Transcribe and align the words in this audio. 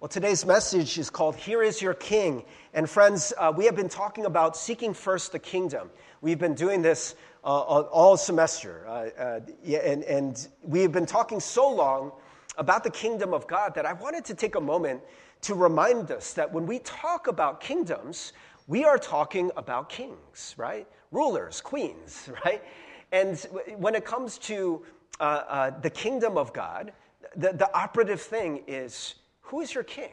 Well, 0.00 0.08
today's 0.08 0.46
message 0.46 0.96
is 0.96 1.10
called 1.10 1.34
Here 1.34 1.60
is 1.60 1.82
Your 1.82 1.92
King. 1.92 2.44
And 2.72 2.88
friends, 2.88 3.32
uh, 3.36 3.52
we 3.56 3.64
have 3.64 3.74
been 3.74 3.88
talking 3.88 4.26
about 4.26 4.56
seeking 4.56 4.94
first 4.94 5.32
the 5.32 5.40
kingdom. 5.40 5.90
We've 6.20 6.38
been 6.38 6.54
doing 6.54 6.82
this 6.82 7.16
uh, 7.42 7.48
all 7.48 8.16
semester. 8.16 8.86
Uh, 8.86 8.90
uh 9.20 9.40
and, 9.66 10.04
and 10.04 10.48
we 10.62 10.82
have 10.82 10.92
been 10.92 11.04
talking 11.04 11.40
so 11.40 11.68
long 11.68 12.12
about 12.58 12.84
the 12.84 12.90
kingdom 12.90 13.34
of 13.34 13.48
God 13.48 13.74
that 13.74 13.86
I 13.86 13.92
wanted 13.92 14.24
to 14.26 14.36
take 14.36 14.54
a 14.54 14.60
moment 14.60 15.00
to 15.40 15.56
remind 15.56 16.12
us 16.12 16.32
that 16.34 16.52
when 16.52 16.64
we 16.64 16.78
talk 16.78 17.26
about 17.26 17.60
kingdoms, 17.60 18.34
we 18.68 18.84
are 18.84 18.98
talking 18.98 19.50
about 19.56 19.88
kings, 19.88 20.54
right? 20.56 20.86
Rulers, 21.10 21.60
queens, 21.60 22.30
right? 22.44 22.62
And 23.10 23.36
when 23.76 23.96
it 23.96 24.04
comes 24.04 24.38
to 24.38 24.80
uh, 25.18 25.22
uh, 25.24 25.80
the 25.80 25.90
kingdom 25.90 26.38
of 26.38 26.52
God, 26.52 26.92
the, 27.34 27.52
the 27.52 27.68
operative 27.76 28.20
thing 28.20 28.62
is 28.68 29.16
who 29.48 29.60
is 29.60 29.74
your 29.74 29.84
king? 29.84 30.12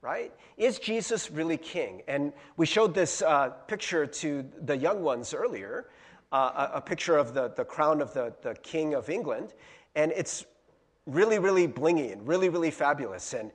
Right? 0.00 0.32
Is 0.58 0.78
Jesus 0.78 1.30
really 1.30 1.56
king? 1.56 2.02
And 2.06 2.32
we 2.56 2.66
showed 2.66 2.92
this 2.92 3.22
uh, 3.22 3.50
picture 3.66 4.06
to 4.06 4.44
the 4.62 4.76
young 4.76 5.02
ones 5.02 5.32
earlier, 5.32 5.88
uh, 6.30 6.68
a, 6.74 6.76
a, 6.78 6.80
picture 6.80 7.16
of 7.16 7.32
the, 7.32 7.48
the 7.56 7.64
crown 7.64 8.02
of 8.02 8.12
the, 8.12 8.34
the 8.42 8.54
king 8.56 8.92
of 8.92 9.08
England. 9.08 9.54
And 9.94 10.12
it's 10.12 10.44
really, 11.06 11.38
really 11.38 11.66
blingy 11.66 12.12
and 12.12 12.26
really, 12.28 12.50
really 12.50 12.70
fabulous. 12.70 13.32
And 13.32 13.50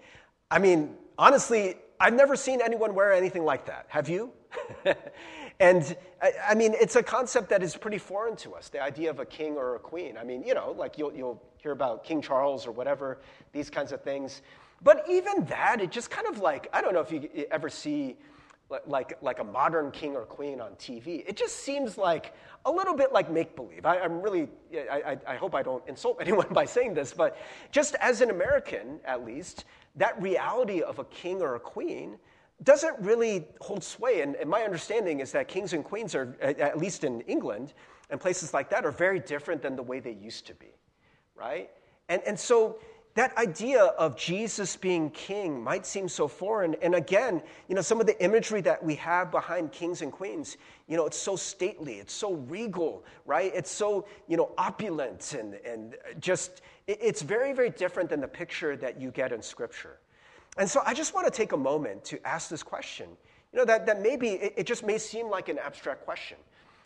I 0.49 0.58
mean, 0.58 0.95
honestly, 1.20 1.75
I've 1.99 2.16
never 2.16 2.36
seen 2.36 2.61
anyone 2.61 2.95
wear 2.95 3.13
anything 3.13 3.44
like 3.44 3.66
that. 3.66 3.86
Have 3.89 4.09
you? 4.09 4.31
and 5.59 5.95
I, 6.22 6.31
I, 6.49 6.55
mean, 6.55 6.73
it's 6.80 6.95
a 6.95 7.03
concept 7.03 7.49
that 7.49 7.61
is 7.61 7.75
pretty 7.75 7.97
foreign 7.99 8.36
to 8.38 8.55
us 8.55 8.70
the 8.70 8.81
idea 8.81 9.09
of 9.09 9.20
a 9.20 9.25
king 9.25 9.55
or 9.55 9.75
a 9.75 9.80
queen. 9.80 10.17
I 10.17 10.23
mean, 10.23 10.44
you 10.44 10.53
know, 10.55 10.73
like 10.77 10.97
you'll, 10.97 11.13
you'll 11.13 11.44
hear 11.58 11.73
about 11.73 12.03
King 12.03 12.22
Charles 12.22 12.66
or 12.66 12.72
whatever, 12.72 13.20
these 13.52 13.70
kinds 13.70 13.91
of 13.91 14.02
things. 14.02 14.41
But 14.81 15.05
even 15.09 15.45
that, 15.45 15.81
it 15.81 15.91
just 15.91 16.09
kind 16.09 16.27
of 16.27 16.39
like, 16.39 16.69
I 16.73 16.81
don't 16.81 16.93
know 16.93 17.01
if 17.01 17.11
you 17.11 17.29
ever 17.51 17.69
see 17.69 18.17
like, 18.86 19.17
like 19.21 19.39
a 19.39 19.44
modern 19.44 19.91
king 19.91 20.16
or 20.16 20.25
queen 20.25 20.61
on 20.61 20.71
TV. 20.73 21.23
It 21.27 21.36
just 21.36 21.58
seems 21.58 21.97
like 21.97 22.36
a 22.66 22.71
little 22.71 22.95
bit 22.95 23.11
like 23.11 23.31
make 23.31 23.55
believe. 23.55 23.86
I'm 23.86 24.21
really, 24.21 24.47
I, 24.73 25.17
I, 25.27 25.36
hope 25.36 25.55
I 25.55 25.63
don't 25.63 25.86
insult 25.88 26.17
anyone 26.21 26.47
by 26.52 26.66
saying 26.66 26.94
this, 26.94 27.13
but 27.13 27.38
just 27.71 27.95
as 27.95 28.21
an 28.21 28.30
American, 28.30 28.99
at 29.05 29.25
least, 29.25 29.66
that 29.95 30.21
reality 30.21 30.81
of 30.81 30.99
a 30.99 31.05
king 31.05 31.41
or 31.41 31.55
a 31.55 31.59
queen 31.59 32.17
doesn't 32.64 32.99
really 32.99 33.47
hold 33.61 33.83
sway. 33.83 34.21
And, 34.21 34.36
and 34.36 34.49
my 34.49 34.61
understanding 34.61 35.19
is 35.19 35.31
that 35.31 35.47
kings 35.47 35.73
and 35.73 35.83
queens 35.83 36.14
are, 36.14 36.38
at 36.41 36.77
least 36.77 37.03
in 37.03 37.21
England 37.21 37.73
and 38.09 38.19
places 38.19 38.53
like 38.53 38.69
that, 38.69 38.86
are 38.86 38.91
very 38.91 39.19
different 39.19 39.61
than 39.61 39.75
the 39.75 39.83
way 39.83 39.99
they 39.99 40.11
used 40.11 40.45
to 40.47 40.53
be, 40.53 40.73
right? 41.36 41.69
And, 42.09 42.21
and 42.25 42.39
so 42.39 42.80
that 43.15 43.35
idea 43.38 43.83
of 43.83 44.15
Jesus 44.15 44.75
being 44.75 45.09
king 45.09 45.61
might 45.61 45.85
seem 45.85 46.07
so 46.07 46.27
foreign. 46.27 46.75
And 46.81 46.95
again, 46.95 47.41
you 47.67 47.75
know, 47.75 47.81
some 47.81 47.99
of 47.99 48.05
the 48.05 48.21
imagery 48.23 48.61
that 48.61 48.81
we 48.83 48.95
have 48.95 49.31
behind 49.31 49.71
kings 49.71 50.02
and 50.02 50.11
queens, 50.11 50.57
you 50.88 50.95
know, 50.95 51.05
it's 51.05 51.17
so 51.17 51.35
stately, 51.35 51.95
it's 51.95 52.13
so 52.13 52.33
regal, 52.33 53.03
right? 53.25 53.52
It's 53.53 53.71
so, 53.71 54.05
you 54.27 54.37
know, 54.37 54.52
opulent 54.57 55.35
and, 55.37 55.55
and 55.65 55.95
just, 56.19 56.61
it's 56.87 57.21
very, 57.21 57.52
very 57.52 57.71
different 57.71 58.09
than 58.09 58.21
the 58.21 58.27
picture 58.27 58.77
that 58.77 59.02
you 59.02 59.11
get 59.11 59.31
in 59.31 59.41
Scripture. 59.41 59.97
And 60.57 60.69
so 60.69 60.81
I 60.85 60.93
just 60.93 61.13
want 61.13 61.25
to 61.25 61.31
take 61.31 61.52
a 61.52 61.57
moment 61.57 62.03
to 62.05 62.25
ask 62.27 62.49
this 62.49 62.63
question. 62.63 63.09
You 63.52 63.59
know, 63.59 63.65
that, 63.65 63.85
that 63.87 64.02
maybe 64.02 64.30
it, 64.30 64.53
it 64.57 64.67
just 64.67 64.85
may 64.85 64.97
seem 64.97 65.30
like 65.30 65.49
an 65.49 65.57
abstract 65.57 66.05
question. 66.05 66.37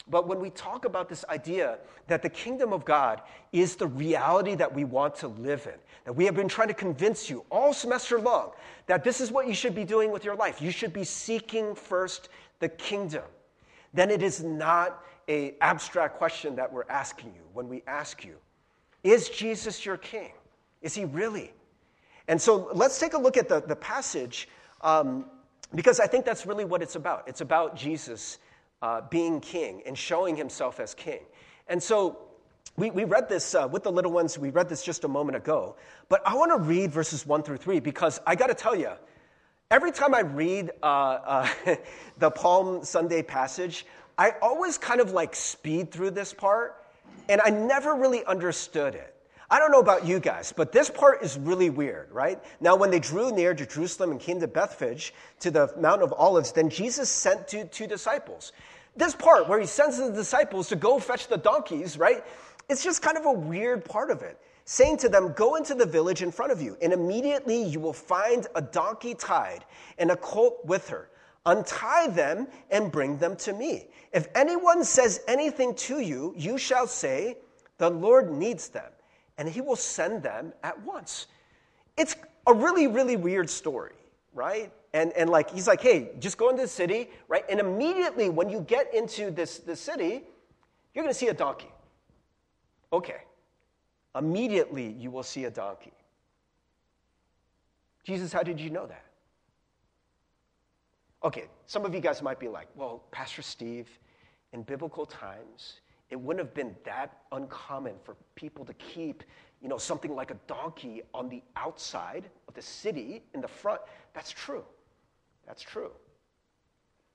But 0.09 0.27
when 0.27 0.39
we 0.39 0.49
talk 0.49 0.85
about 0.85 1.07
this 1.07 1.23
idea 1.29 1.77
that 2.07 2.21
the 2.21 2.29
kingdom 2.29 2.73
of 2.73 2.83
God 2.83 3.21
is 3.53 3.75
the 3.75 3.87
reality 3.87 4.55
that 4.55 4.73
we 4.73 4.83
want 4.83 5.15
to 5.15 5.29
live 5.29 5.65
in, 5.65 5.79
that 6.03 6.13
we 6.13 6.25
have 6.25 6.35
been 6.35 6.49
trying 6.49 6.67
to 6.67 6.73
convince 6.73 7.29
you 7.29 7.45
all 7.49 7.73
semester 7.73 8.19
long 8.19 8.51
that 8.87 9.03
this 9.03 9.21
is 9.21 9.31
what 9.31 9.47
you 9.47 9.53
should 9.53 9.73
be 9.73 9.85
doing 9.85 10.11
with 10.11 10.25
your 10.25 10.35
life. 10.35 10.61
You 10.61 10.71
should 10.71 10.91
be 10.91 11.05
seeking 11.05 11.73
first 11.73 12.27
the 12.59 12.67
kingdom. 12.67 13.23
Then 13.93 14.09
it 14.11 14.21
is 14.21 14.43
not 14.43 15.01
a 15.29 15.55
abstract 15.61 16.17
question 16.17 16.55
that 16.57 16.71
we're 16.71 16.89
asking 16.89 17.33
you 17.33 17.41
when 17.53 17.69
we 17.69 17.81
ask 17.87 18.25
you, 18.25 18.35
is 19.03 19.29
Jesus 19.29 19.85
your 19.85 19.97
king? 19.97 20.33
Is 20.81 20.93
he 20.93 21.05
really? 21.05 21.53
And 22.27 22.41
so 22.41 22.69
let's 22.73 22.99
take 22.99 23.13
a 23.13 23.17
look 23.17 23.37
at 23.37 23.47
the, 23.47 23.61
the 23.61 23.75
passage 23.75 24.49
um, 24.81 25.25
because 25.75 26.01
I 26.01 26.07
think 26.07 26.25
that's 26.25 26.45
really 26.45 26.65
what 26.65 26.81
it's 26.81 26.95
about. 26.95 27.23
It's 27.27 27.41
about 27.41 27.75
Jesus 27.75 28.39
uh, 28.83 29.01
being 29.09 29.39
king 29.39 29.81
and 29.85 29.97
showing 29.97 30.35
himself 30.35 30.81
as 30.81 30.93
king. 30.93 31.21
And 31.69 31.81
so 31.81 32.17
we, 32.75 32.91
we 32.91 33.05
read 33.05 33.29
this 33.29 33.55
uh, 33.55 33.67
with 33.71 33.83
the 33.83 33.91
little 33.91 34.11
ones, 34.11 34.37
we 34.37 34.49
read 34.49 34.67
this 34.67 34.83
just 34.83 35.05
a 35.05 35.07
moment 35.07 35.37
ago. 35.37 35.77
But 36.09 36.21
I 36.27 36.35
want 36.35 36.51
to 36.51 36.57
read 36.57 36.91
verses 36.91 37.25
1 37.25 37.43
through 37.43 37.57
3 37.57 37.79
because 37.79 38.19
I 38.27 38.35
got 38.35 38.47
to 38.47 38.53
tell 38.53 38.75
you, 38.75 38.91
every 39.71 39.93
time 39.93 40.13
I 40.13 40.19
read 40.19 40.71
uh, 40.83 40.85
uh 40.85 41.49
the 42.17 42.29
Palm 42.29 42.83
Sunday 42.83 43.23
passage, 43.23 43.85
I 44.17 44.31
always 44.41 44.77
kind 44.77 44.99
of 44.99 45.11
like 45.11 45.33
speed 45.33 45.91
through 45.91 46.11
this 46.11 46.33
part, 46.33 46.83
and 47.29 47.39
I 47.39 47.51
never 47.51 47.95
really 47.95 48.25
understood 48.25 48.95
it. 48.95 49.13
I 49.49 49.59
don't 49.59 49.71
know 49.71 49.79
about 49.79 50.05
you 50.05 50.19
guys, 50.19 50.51
but 50.51 50.71
this 50.71 50.89
part 50.89 51.21
is 51.21 51.37
really 51.37 51.69
weird, 51.69 52.11
right? 52.11 52.43
Now, 52.59 52.75
when 52.75 52.89
they 52.89 52.99
drew 52.99 53.31
near 53.31 53.53
to 53.53 53.65
Jerusalem 53.65 54.11
and 54.11 54.19
came 54.19 54.39
to 54.39 54.47
Bethphage, 54.47 55.13
to 55.41 55.51
the 55.51 55.71
Mount 55.79 56.01
of 56.01 56.11
Olives, 56.11 56.51
then 56.51 56.69
Jesus 56.69 57.07
sent 57.07 57.47
two, 57.47 57.65
two 57.65 57.85
disciples. 57.85 58.51
This 58.95 59.15
part 59.15 59.47
where 59.47 59.59
he 59.59 59.65
sends 59.65 59.97
the 59.97 60.11
disciples 60.11 60.69
to 60.69 60.75
go 60.75 60.99
fetch 60.99 61.27
the 61.27 61.37
donkeys, 61.37 61.97
right? 61.97 62.23
It's 62.69 62.83
just 62.83 63.01
kind 63.01 63.17
of 63.17 63.25
a 63.25 63.31
weird 63.31 63.83
part 63.85 64.11
of 64.11 64.21
it. 64.21 64.39
Saying 64.65 64.97
to 64.97 65.09
them, 65.09 65.33
Go 65.33 65.55
into 65.55 65.75
the 65.75 65.85
village 65.85 66.21
in 66.21 66.31
front 66.31 66.51
of 66.51 66.61
you, 66.61 66.77
and 66.81 66.93
immediately 66.93 67.61
you 67.61 67.79
will 67.79 67.93
find 67.93 68.47
a 68.55 68.61
donkey 68.61 69.13
tied 69.15 69.65
and 69.97 70.11
a 70.11 70.15
colt 70.15 70.59
with 70.65 70.87
her. 70.89 71.09
Untie 71.45 72.07
them 72.07 72.47
and 72.71 72.91
bring 72.91 73.17
them 73.17 73.35
to 73.37 73.51
me. 73.51 73.87
If 74.13 74.27
anyone 74.35 74.83
says 74.83 75.21
anything 75.27 75.75
to 75.75 75.99
you, 75.99 76.33
you 76.37 76.57
shall 76.57 76.87
say, 76.87 77.37
The 77.79 77.89
Lord 77.89 78.31
needs 78.31 78.69
them, 78.69 78.91
and 79.37 79.49
he 79.49 79.59
will 79.59 79.75
send 79.75 80.23
them 80.23 80.53
at 80.63 80.79
once. 80.83 81.27
It's 81.97 82.15
a 82.47 82.53
really, 82.53 82.87
really 82.87 83.17
weird 83.17 83.49
story, 83.49 83.95
right? 84.33 84.71
And, 84.93 85.11
and 85.13 85.29
like, 85.29 85.49
he's 85.49 85.67
like, 85.67 85.81
hey, 85.81 86.11
just 86.19 86.37
go 86.37 86.49
into 86.49 86.61
the 86.61 86.67
city, 86.67 87.09
right? 87.27 87.43
And 87.49 87.59
immediately 87.59 88.29
when 88.29 88.49
you 88.49 88.61
get 88.61 88.93
into 88.93 89.31
this, 89.31 89.57
this 89.59 89.79
city, 89.79 90.23
you're 90.93 91.03
going 91.03 91.13
to 91.13 91.19
see 91.19 91.29
a 91.29 91.33
donkey. 91.33 91.71
Okay. 92.91 93.21
Immediately 94.15 94.91
you 94.99 95.09
will 95.09 95.23
see 95.23 95.45
a 95.45 95.49
donkey. 95.51 95.93
Jesus, 98.03 98.31
how 98.31 98.43
did 98.43 98.59
you 98.59 98.69
know 98.69 98.85
that? 98.85 99.05
Okay, 101.23 101.45
some 101.65 101.85
of 101.85 101.95
you 101.95 102.01
guys 102.01 102.21
might 102.21 102.39
be 102.39 102.49
like, 102.49 102.67
well, 102.75 103.03
Pastor 103.11 103.41
Steve, 103.41 103.87
in 104.51 104.61
biblical 104.61 105.05
times, 105.05 105.79
it 106.09 106.19
wouldn't 106.19 106.45
have 106.45 106.53
been 106.53 106.75
that 106.83 107.17
uncommon 107.31 107.93
for 108.03 108.15
people 108.35 108.65
to 108.65 108.73
keep, 108.73 109.23
you 109.61 109.69
know, 109.69 109.77
something 109.77 110.13
like 110.13 110.31
a 110.31 110.37
donkey 110.47 111.01
on 111.13 111.29
the 111.29 111.41
outside 111.55 112.29
of 112.47 112.53
the 112.53 112.61
city 112.61 113.23
in 113.33 113.41
the 113.41 113.47
front. 113.47 113.79
That's 114.13 114.31
true. 114.31 114.63
That's 115.47 115.61
true. 115.61 115.91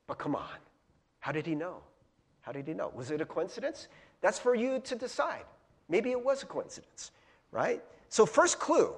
But 0.06 0.18
come 0.18 0.34
on, 0.34 0.58
how 1.20 1.32
did 1.32 1.46
he 1.46 1.54
know? 1.54 1.82
How 2.40 2.52
did 2.52 2.66
he 2.66 2.74
know? 2.74 2.90
Was 2.94 3.10
it 3.10 3.20
a 3.20 3.26
coincidence? 3.26 3.88
That's 4.20 4.38
for 4.38 4.54
you 4.54 4.80
to 4.80 4.94
decide. 4.94 5.44
Maybe 5.88 6.10
it 6.10 6.22
was 6.22 6.42
a 6.42 6.46
coincidence, 6.46 7.12
right? 7.50 7.82
So, 8.08 8.26
first 8.26 8.58
clue 8.58 8.94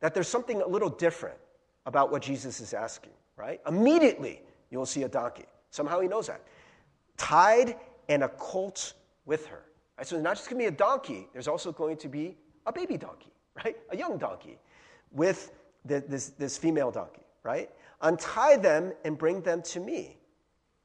that 0.00 0.14
there's 0.14 0.28
something 0.28 0.60
a 0.60 0.66
little 0.66 0.88
different 0.88 1.38
about 1.86 2.10
what 2.10 2.22
Jesus 2.22 2.60
is 2.60 2.74
asking, 2.74 3.12
right? 3.36 3.60
Immediately, 3.66 4.42
you'll 4.70 4.86
see 4.86 5.02
a 5.04 5.08
donkey. 5.08 5.44
Somehow 5.70 6.00
he 6.00 6.08
knows 6.08 6.26
that. 6.26 6.42
Tied 7.16 7.76
and 8.08 8.24
a 8.24 8.28
colt 8.28 8.94
with 9.24 9.46
her. 9.46 9.62
Right? 9.96 10.06
So, 10.06 10.16
it's 10.16 10.24
not 10.24 10.36
just 10.36 10.48
going 10.48 10.62
to 10.62 10.70
be 10.70 10.74
a 10.74 10.76
donkey, 10.76 11.28
there's 11.32 11.48
also 11.48 11.72
going 11.72 11.96
to 11.98 12.08
be 12.08 12.36
a 12.66 12.72
baby 12.72 12.96
donkey, 12.96 13.32
right? 13.64 13.76
A 13.90 13.96
young 13.96 14.18
donkey 14.18 14.58
with 15.10 15.52
the, 15.84 16.02
this, 16.06 16.28
this 16.30 16.56
female 16.56 16.90
donkey, 16.90 17.22
right? 17.42 17.70
Untie 18.02 18.56
them 18.56 18.92
and 19.04 19.16
bring 19.16 19.40
them 19.42 19.62
to 19.62 19.80
me. 19.80 20.16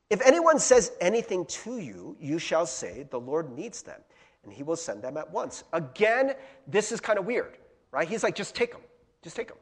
If 0.09 0.21
anyone 0.25 0.59
says 0.59 0.93
anything 1.01 1.45
to 1.45 1.79
you, 1.79 2.15
you 2.19 2.39
shall 2.39 2.65
say, 2.65 3.05
The 3.09 3.19
Lord 3.19 3.51
needs 3.51 3.81
them, 3.81 3.99
and 4.43 4.53
he 4.53 4.63
will 4.63 4.75
send 4.75 5.01
them 5.01 5.17
at 5.17 5.29
once. 5.31 5.63
Again, 5.73 6.35
this 6.67 6.91
is 6.91 7.01
kind 7.01 7.19
of 7.19 7.25
weird, 7.25 7.57
right? 7.91 8.07
He's 8.07 8.23
like, 8.23 8.35
Just 8.35 8.55
take 8.55 8.71
them. 8.71 8.81
Just 9.21 9.35
take 9.35 9.49
them. 9.49 9.57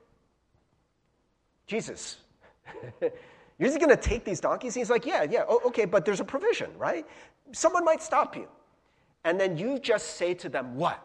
Jesus, 1.65 2.17
you're 3.01 3.09
just 3.69 3.79
going 3.79 3.89
to 3.89 3.97
take 3.97 4.23
these 4.23 4.39
donkeys? 4.39 4.75
He's 4.75 4.89
like, 4.89 5.05
Yeah, 5.05 5.23
yeah, 5.23 5.45
oh, 5.47 5.61
okay, 5.65 5.85
but 5.85 6.05
there's 6.05 6.19
a 6.19 6.25
provision, 6.25 6.69
right? 6.77 7.07
Someone 7.51 7.83
might 7.83 8.03
stop 8.03 8.35
you. 8.35 8.47
And 9.23 9.39
then 9.39 9.57
you 9.57 9.79
just 9.79 10.17
say 10.17 10.35
to 10.35 10.49
them, 10.49 10.75
What? 10.75 11.01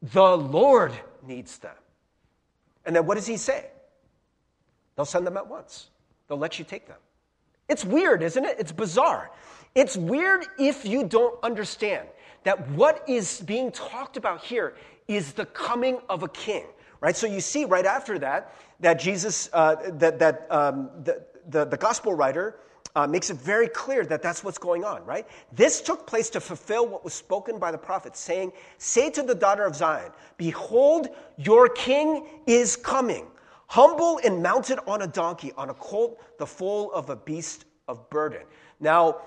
The 0.00 0.36
Lord 0.36 0.92
needs 1.22 1.58
them. 1.58 1.76
And 2.84 2.96
then 2.96 3.06
what 3.06 3.16
does 3.16 3.26
he 3.26 3.36
say? 3.36 3.66
They'll 4.96 5.04
send 5.04 5.26
them 5.26 5.36
at 5.36 5.46
once, 5.46 5.88
they'll 6.28 6.38
let 6.38 6.58
you 6.58 6.64
take 6.64 6.86
them. 6.86 6.98
It's 7.68 7.84
weird, 7.84 8.22
isn't 8.22 8.44
it? 8.44 8.56
It's 8.58 8.72
bizarre. 8.72 9.30
It's 9.74 9.96
weird 9.96 10.44
if 10.58 10.84
you 10.84 11.04
don't 11.04 11.42
understand 11.42 12.06
that 12.44 12.68
what 12.70 13.08
is 13.08 13.40
being 13.40 13.70
talked 13.70 14.16
about 14.16 14.42
here 14.42 14.74
is 15.08 15.32
the 15.32 15.46
coming 15.46 15.98
of 16.08 16.22
a 16.22 16.28
king. 16.28 16.64
right? 17.00 17.16
So 17.16 17.26
you 17.26 17.40
see 17.40 17.64
right 17.64 17.86
after 17.86 18.18
that 18.18 18.54
that 18.80 18.98
Jesus, 19.00 19.48
uh, 19.52 19.76
that, 19.98 20.18
that 20.18 20.46
um, 20.50 20.90
the, 21.04 21.24
the, 21.48 21.64
the 21.64 21.76
gospel 21.76 22.14
writer 22.14 22.56
uh, 22.94 23.06
makes 23.06 23.30
it 23.30 23.36
very 23.38 23.68
clear 23.68 24.04
that 24.04 24.22
that's 24.22 24.44
what's 24.44 24.58
going 24.58 24.84
on, 24.84 25.04
right? 25.04 25.26
This 25.52 25.80
took 25.80 26.06
place 26.06 26.28
to 26.30 26.40
fulfill 26.40 26.86
what 26.86 27.04
was 27.04 27.14
spoken 27.14 27.58
by 27.58 27.72
the 27.72 27.78
prophet, 27.78 28.16
saying, 28.16 28.52
Say 28.76 29.08
to 29.10 29.22
the 29.22 29.34
daughter 29.34 29.64
of 29.64 29.74
Zion, 29.74 30.12
Behold, 30.36 31.08
your 31.38 31.68
king 31.68 32.26
is 32.46 32.76
coming, 32.76 33.26
humble 33.72 34.20
and 34.22 34.42
mounted 34.42 34.78
on 34.86 35.00
a 35.00 35.06
donkey, 35.06 35.50
on 35.56 35.70
a 35.70 35.74
colt, 35.74 36.20
the 36.38 36.46
foal 36.46 36.92
of 36.92 37.08
a 37.08 37.16
beast 37.16 37.64
of 37.88 38.10
burden. 38.10 38.42
Now, 38.80 39.22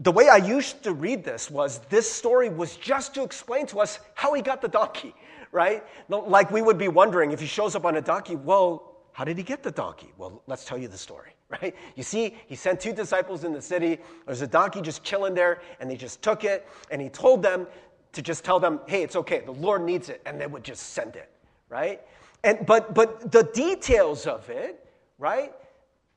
the 0.00 0.10
way 0.10 0.28
I 0.28 0.38
used 0.38 0.82
to 0.82 0.92
read 0.92 1.22
this 1.22 1.48
was 1.48 1.78
this 1.88 2.10
story 2.10 2.48
was 2.48 2.74
just 2.74 3.14
to 3.14 3.22
explain 3.22 3.64
to 3.66 3.78
us 3.78 4.00
how 4.14 4.34
he 4.34 4.42
got 4.42 4.60
the 4.60 4.66
donkey, 4.66 5.14
right? 5.52 5.84
Like 6.08 6.50
we 6.50 6.62
would 6.62 6.78
be 6.78 6.88
wondering 6.88 7.30
if 7.30 7.38
he 7.38 7.46
shows 7.46 7.76
up 7.76 7.84
on 7.84 7.94
a 7.94 8.02
donkey, 8.02 8.34
well, 8.34 8.96
how 9.12 9.22
did 9.22 9.36
he 9.36 9.44
get 9.44 9.62
the 9.62 9.70
donkey? 9.70 10.12
Well, 10.18 10.42
let's 10.48 10.64
tell 10.64 10.76
you 10.76 10.88
the 10.88 10.98
story 10.98 11.30
right? 11.62 11.76
You 11.94 12.02
see, 12.02 12.34
he 12.48 12.56
sent 12.56 12.80
two 12.80 12.92
disciples 12.92 13.44
in 13.44 13.52
the 13.52 13.62
city. 13.62 13.98
There's 14.26 14.42
a 14.42 14.48
donkey 14.48 14.80
just 14.80 15.04
chilling 15.04 15.32
there, 15.32 15.60
and 15.78 15.88
they 15.88 15.96
just 15.96 16.20
took 16.22 16.42
it, 16.42 16.66
and 16.90 17.00
he 17.00 17.08
told 17.08 17.40
them 17.40 17.68
to 18.14 18.20
just 18.20 18.44
tell 18.44 18.58
them, 18.58 18.80
hey, 18.88 19.04
it's 19.04 19.14
okay, 19.14 19.42
the 19.44 19.52
Lord 19.52 19.82
needs 19.82 20.08
it, 20.08 20.22
and 20.26 20.40
they 20.40 20.48
would 20.48 20.64
just 20.64 20.94
send 20.94 21.14
it, 21.14 21.30
right? 21.68 22.00
And 22.46 22.64
but 22.64 22.94
but 22.94 23.32
the 23.32 23.42
details 23.42 24.26
of 24.26 24.48
it, 24.48 24.88
right? 25.18 25.52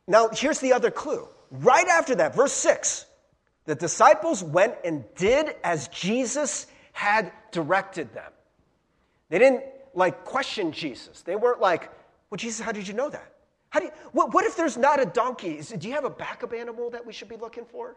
Now 0.08 0.30
here's 0.30 0.60
the 0.60 0.74
other 0.74 0.92
clue. 0.92 1.28
Right 1.50 1.88
after 1.88 2.14
that, 2.16 2.36
verse 2.36 2.54
6, 2.54 3.08
the 3.66 3.74
disciples 3.74 4.44
went 4.44 4.76
and 4.86 5.04
did 5.16 5.56
as 5.64 5.88
Jesus 5.88 6.68
had 6.92 7.32
directed 7.52 8.14
them. 8.14 8.32
They 9.30 9.40
didn't 9.40 9.64
like 9.96 10.24
question 10.24 10.72
Jesus. 10.72 11.22
They 11.24 11.36
weren't 11.36 11.60
like, 11.60 11.90
well, 12.30 12.38
Jesus, 12.38 12.64
how 12.64 12.72
did 12.72 12.88
you 12.88 12.94
know 12.94 13.10
that? 13.10 13.34
How 13.70 13.80
do 13.80 13.88
you, 13.88 13.92
what, 14.12 14.32
what 14.32 14.46
if 14.46 14.56
there's 14.56 14.78
not 14.78 15.00
a 15.00 15.06
donkey? 15.06 15.60
Do 15.78 15.88
you 15.88 15.96
have 15.96 16.06
a 16.06 16.10
backup 16.10 16.54
animal 16.54 16.92
that 16.92 17.04
we 17.04 17.12
should 17.12 17.30
be 17.30 17.38
looking 17.38 17.66
for? 17.66 17.96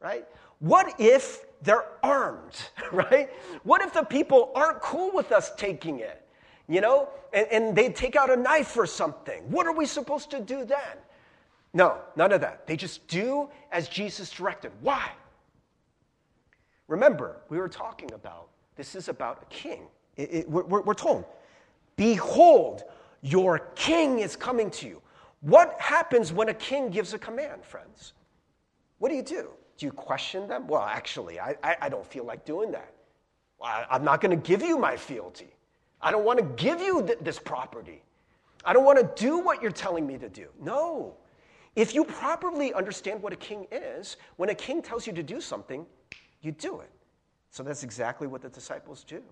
Right? 0.00 0.26
What 0.60 0.94
if 1.00 1.44
they're 1.62 1.86
armed? 2.02 2.54
Right? 2.92 3.30
What 3.64 3.82
if 3.82 3.92
the 3.92 4.04
people 4.04 4.52
aren't 4.54 4.80
cool 4.80 5.10
with 5.12 5.32
us 5.32 5.52
taking 5.56 5.98
it? 5.98 6.23
You 6.68 6.80
know, 6.80 7.08
and, 7.32 7.46
and 7.50 7.76
they 7.76 7.90
take 7.90 8.16
out 8.16 8.30
a 8.30 8.36
knife 8.36 8.76
or 8.76 8.86
something. 8.86 9.42
What 9.50 9.66
are 9.66 9.72
we 9.72 9.86
supposed 9.86 10.30
to 10.30 10.40
do 10.40 10.64
then? 10.64 10.96
No, 11.74 11.98
none 12.16 12.32
of 12.32 12.40
that. 12.40 12.66
They 12.66 12.76
just 12.76 13.06
do 13.08 13.48
as 13.72 13.88
Jesus 13.88 14.30
directed. 14.30 14.72
Why? 14.80 15.10
Remember, 16.88 17.38
we 17.48 17.58
were 17.58 17.68
talking 17.68 18.12
about 18.12 18.48
this 18.76 18.94
is 18.94 19.08
about 19.08 19.42
a 19.42 19.46
king. 19.46 19.82
It, 20.16 20.32
it, 20.32 20.50
we're, 20.50 20.82
we're 20.82 20.94
told, 20.94 21.24
Behold, 21.96 22.84
your 23.22 23.58
king 23.74 24.20
is 24.20 24.36
coming 24.36 24.70
to 24.72 24.86
you. 24.86 25.02
What 25.40 25.78
happens 25.80 26.32
when 26.32 26.48
a 26.48 26.54
king 26.54 26.90
gives 26.90 27.14
a 27.14 27.18
command, 27.18 27.64
friends? 27.64 28.14
What 28.98 29.10
do 29.10 29.14
you 29.14 29.22
do? 29.22 29.50
Do 29.76 29.86
you 29.86 29.92
question 29.92 30.48
them? 30.48 30.66
Well, 30.66 30.82
actually, 30.82 31.40
I, 31.40 31.56
I, 31.62 31.76
I 31.82 31.88
don't 31.88 32.06
feel 32.06 32.24
like 32.24 32.44
doing 32.44 32.72
that. 32.72 32.92
I, 33.62 33.86
I'm 33.90 34.04
not 34.04 34.20
going 34.20 34.30
to 34.30 34.48
give 34.48 34.62
you 34.62 34.78
my 34.78 34.96
fealty. 34.96 35.53
I 36.04 36.10
don't 36.10 36.24
want 36.24 36.38
to 36.38 36.44
give 36.62 36.80
you 36.80 37.02
th- 37.04 37.18
this 37.22 37.38
property. 37.38 38.02
I 38.64 38.74
don't 38.74 38.84
want 38.84 38.98
to 38.98 39.22
do 39.22 39.38
what 39.38 39.62
you're 39.62 39.72
telling 39.72 40.06
me 40.06 40.18
to 40.18 40.28
do. 40.28 40.48
No. 40.60 41.14
If 41.74 41.94
you 41.94 42.04
properly 42.04 42.74
understand 42.74 43.22
what 43.22 43.32
a 43.32 43.36
king 43.36 43.66
is, 43.72 44.18
when 44.36 44.50
a 44.50 44.54
king 44.54 44.82
tells 44.82 45.06
you 45.06 45.12
to 45.14 45.22
do 45.22 45.40
something, 45.40 45.86
you 46.42 46.52
do 46.52 46.80
it. 46.80 46.90
So 47.50 47.62
that's 47.62 47.82
exactly 47.82 48.26
what 48.26 48.42
the 48.42 48.50
disciples 48.50 49.02
do. 49.02 49.22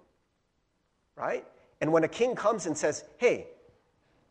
Right? 1.15 1.47
And 1.83 1.93
when 1.93 2.05
a 2.05 2.09
king 2.09 2.35
comes 2.35 2.65
and 2.67 2.77
says, 2.77 3.05
Hey, 3.19 3.49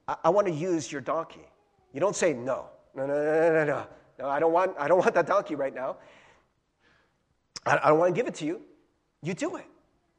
I, 0.08 0.16
I 0.26 0.30
want 0.30 0.48
to 0.48 0.54
use 0.54 0.92
your 0.92 1.02
donkey, 1.02 1.48
you 1.94 2.00
don't 2.00 2.16
say 2.16 2.34
no. 2.34 2.66
No, 2.96 3.06
no, 3.06 3.14
no, 3.14 3.24
no, 3.24 3.66
no, 3.66 3.86
no. 4.20 4.28
I 4.28 4.40
don't 4.40 4.52
want, 4.52 4.76
I 4.80 4.88
don't 4.88 5.00
want 5.00 5.14
that 5.14 5.28
donkey 5.28 5.56
right 5.56 5.74
now. 5.74 5.98
I, 7.66 7.78
I 7.84 7.90
don't 7.90 8.00
want 8.00 8.16
to 8.16 8.20
give 8.20 8.28
it 8.28 8.36
to 8.36 8.46
you. 8.46 8.62
You 9.22 9.36
do 9.36 9.58
it, 9.58 9.66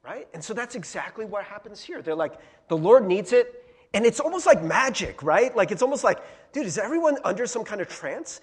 right? 0.04 0.28
And 0.34 0.42
so 0.42 0.54
that's 0.54 0.74
exactly 0.74 1.24
what 1.24 1.44
happens 1.44 1.82
here. 1.82 2.02
They're 2.02 2.14
like, 2.14 2.38
the 2.68 2.76
Lord 2.76 3.06
needs 3.06 3.32
it. 3.32 3.58
And 3.94 4.06
it's 4.06 4.20
almost 4.20 4.46
like 4.46 4.62
magic, 4.62 5.22
right? 5.22 5.54
Like 5.54 5.70
it's 5.70 5.82
almost 5.82 6.02
like, 6.02 6.18
dude, 6.52 6.66
is 6.66 6.78
everyone 6.78 7.18
under 7.24 7.46
some 7.46 7.64
kind 7.64 7.80
of 7.80 7.88
trance? 7.88 8.40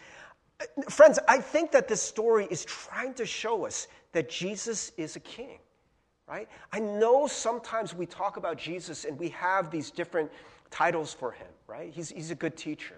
Uh, 0.62 0.90
friends, 0.90 1.20
I 1.28 1.40
think 1.40 1.72
that 1.72 1.88
this 1.88 2.02
story 2.02 2.48
is 2.52 2.66
trying 2.66 3.14
to 3.16 3.26
show 3.26 3.66
us 3.66 3.88
that 4.12 4.30
Jesus 4.30 4.92
is 4.98 5.16
a 5.16 5.20
king, 5.20 5.58
right? 6.28 6.48
I 6.72 6.80
know 6.80 7.26
sometimes 7.28 7.96
we 7.96 8.06
talk 8.06 8.38
about 8.38 8.58
Jesus 8.58 9.06
and 9.06 9.18
we 9.18 9.30
have 9.30 9.72
these 9.72 9.90
different 9.90 10.32
titles 10.70 11.14
for 11.14 11.32
him, 11.32 11.48
right? 11.68 11.92
He's, 11.92 12.10
he's 12.10 12.32
a 12.32 12.36
good 12.36 12.56
teacher 12.56 12.96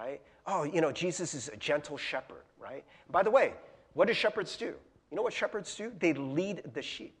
right? 0.00 0.20
Oh, 0.46 0.64
you 0.64 0.80
know, 0.80 0.92
Jesus 0.92 1.34
is 1.34 1.48
a 1.48 1.56
gentle 1.56 1.96
shepherd, 1.96 2.44
right? 2.58 2.84
By 3.10 3.22
the 3.22 3.30
way, 3.30 3.54
what 3.94 4.08
do 4.08 4.14
shepherds 4.14 4.56
do? 4.56 4.74
You 5.10 5.16
know 5.16 5.22
what 5.22 5.32
shepherds 5.32 5.74
do? 5.74 5.92
They 5.98 6.12
lead 6.12 6.62
the 6.72 6.82
sheep, 6.82 7.19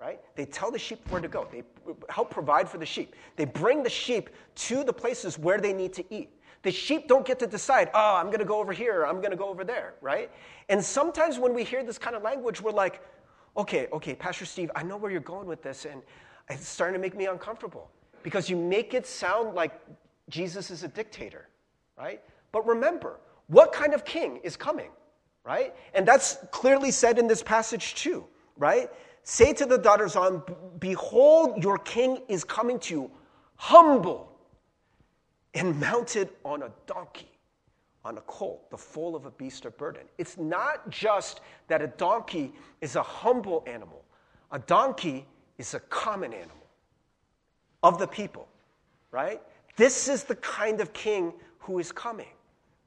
right? 0.00 0.20
They 0.34 0.44
tell 0.44 0.70
the 0.70 0.78
sheep 0.78 1.00
where 1.10 1.20
to 1.20 1.28
go. 1.28 1.48
They 1.50 1.62
help 2.08 2.30
provide 2.30 2.68
for 2.68 2.78
the 2.78 2.86
sheep. 2.86 3.14
They 3.36 3.44
bring 3.44 3.82
the 3.82 3.90
sheep 3.90 4.30
to 4.56 4.84
the 4.84 4.92
places 4.92 5.38
where 5.38 5.58
they 5.58 5.72
need 5.72 5.92
to 5.94 6.04
eat. 6.14 6.30
The 6.62 6.72
sheep 6.72 7.08
don't 7.08 7.24
get 7.24 7.38
to 7.38 7.46
decide, 7.46 7.90
oh, 7.94 8.16
I'm 8.16 8.26
going 8.26 8.40
to 8.40 8.44
go 8.44 8.58
over 8.58 8.72
here, 8.72 9.04
I'm 9.04 9.18
going 9.18 9.30
to 9.30 9.36
go 9.36 9.48
over 9.48 9.62
there, 9.62 9.94
right? 10.00 10.30
And 10.68 10.84
sometimes 10.84 11.38
when 11.38 11.54
we 11.54 11.64
hear 11.64 11.84
this 11.84 11.98
kind 11.98 12.16
of 12.16 12.22
language, 12.22 12.60
we're 12.60 12.72
like, 12.72 13.02
okay, 13.56 13.86
okay, 13.92 14.14
Pastor 14.14 14.44
Steve, 14.44 14.70
I 14.74 14.82
know 14.82 14.96
where 14.96 15.10
you're 15.10 15.20
going 15.20 15.46
with 15.46 15.62
this, 15.62 15.84
and 15.84 16.02
it's 16.48 16.66
starting 16.66 16.94
to 16.94 17.00
make 17.00 17.16
me 17.16 17.26
uncomfortable 17.26 17.90
because 18.22 18.50
you 18.50 18.56
make 18.56 18.94
it 18.94 19.06
sound 19.06 19.54
like 19.54 19.80
Jesus 20.28 20.70
is 20.70 20.82
a 20.82 20.88
dictator 20.88 21.48
right? 21.96 22.20
But 22.52 22.66
remember, 22.66 23.18
what 23.48 23.72
kind 23.72 23.94
of 23.94 24.04
king 24.04 24.40
is 24.42 24.56
coming, 24.56 24.90
right? 25.44 25.74
And 25.94 26.06
that's 26.06 26.38
clearly 26.50 26.90
said 26.90 27.18
in 27.18 27.26
this 27.26 27.42
passage 27.42 27.94
too, 27.94 28.26
right? 28.56 28.90
Say 29.28 29.52
to 29.54 29.66
the 29.66 29.76
daughter 29.76 30.06
Zion, 30.06 30.40
Behold, 30.78 31.60
your 31.60 31.78
king 31.78 32.22
is 32.28 32.44
coming 32.44 32.78
to 32.78 32.94
you, 32.94 33.10
humble 33.56 34.32
and 35.52 35.80
mounted 35.80 36.28
on 36.44 36.62
a 36.62 36.70
donkey, 36.86 37.32
on 38.04 38.18
a 38.18 38.20
colt, 38.20 38.70
the 38.70 38.78
foal 38.78 39.16
of 39.16 39.26
a 39.26 39.32
beast 39.32 39.64
of 39.64 39.76
burden. 39.76 40.02
It's 40.16 40.38
not 40.38 40.88
just 40.90 41.40
that 41.66 41.82
a 41.82 41.88
donkey 41.88 42.52
is 42.80 42.94
a 42.94 43.02
humble 43.02 43.64
animal, 43.66 44.04
a 44.52 44.60
donkey 44.60 45.26
is 45.58 45.74
a 45.74 45.80
common 45.80 46.32
animal 46.32 46.68
of 47.82 47.98
the 47.98 48.06
people, 48.06 48.46
right? 49.10 49.42
This 49.74 50.06
is 50.06 50.22
the 50.22 50.36
kind 50.36 50.80
of 50.80 50.92
king 50.92 51.32
who 51.58 51.80
is 51.80 51.90
coming, 51.90 52.32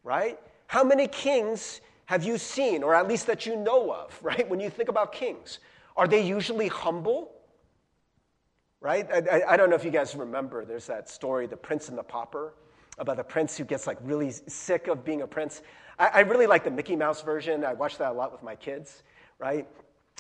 right? 0.05 0.39
How 0.67 0.86
many 0.86 1.10
kings 1.10 1.81
have 2.05 2.24
you 2.24 2.38
seen, 2.38 2.81
or 2.81 2.96
at 2.96 3.10
least 3.10 3.27
that 3.27 3.46
you 3.46 3.58
know 3.58 3.91
of, 3.91 4.17
right? 4.24 4.48
When 4.50 4.62
you 4.62 4.69
think 4.69 4.88
about 4.88 5.12
kings, 5.12 5.60
are 6.00 6.08
they 6.08 6.25
usually 6.25 6.70
humble? 6.70 7.32
Right? 8.79 9.06
I, 9.12 9.41
I, 9.50 9.58
don't 9.58 9.70
know 9.70 9.75
if 9.75 9.84
you 9.84 9.91
guys 9.91 10.15
remember, 10.15 10.63
there's 10.63 10.88
that 10.88 11.10
story, 11.10 11.46
The 11.46 11.58
Prince 11.58 11.89
and 11.89 11.98
the 11.98 12.03
Pauper, 12.03 12.53
about 12.98 13.18
the 13.18 13.24
prince 13.24 13.58
who 13.58 13.65
gets 13.65 13.86
like 13.86 13.98
really 14.01 14.32
sick 14.32 14.88
of 14.88 15.03
being 15.03 15.22
a 15.22 15.27
prince. 15.27 15.62
I, 16.00 16.08
I 16.08 16.20
really 16.22 16.48
like 16.48 16.63
the 16.63 16.72
Mickey 16.72 16.96
Mouse 16.96 17.22
version. 17.22 17.65
I 17.65 17.74
watch 17.74 17.98
that 17.98 18.12
a 18.12 18.13
lot 18.13 18.32
with 18.32 18.41
my 18.41 18.56
kids, 18.56 19.03
right? 19.39 19.68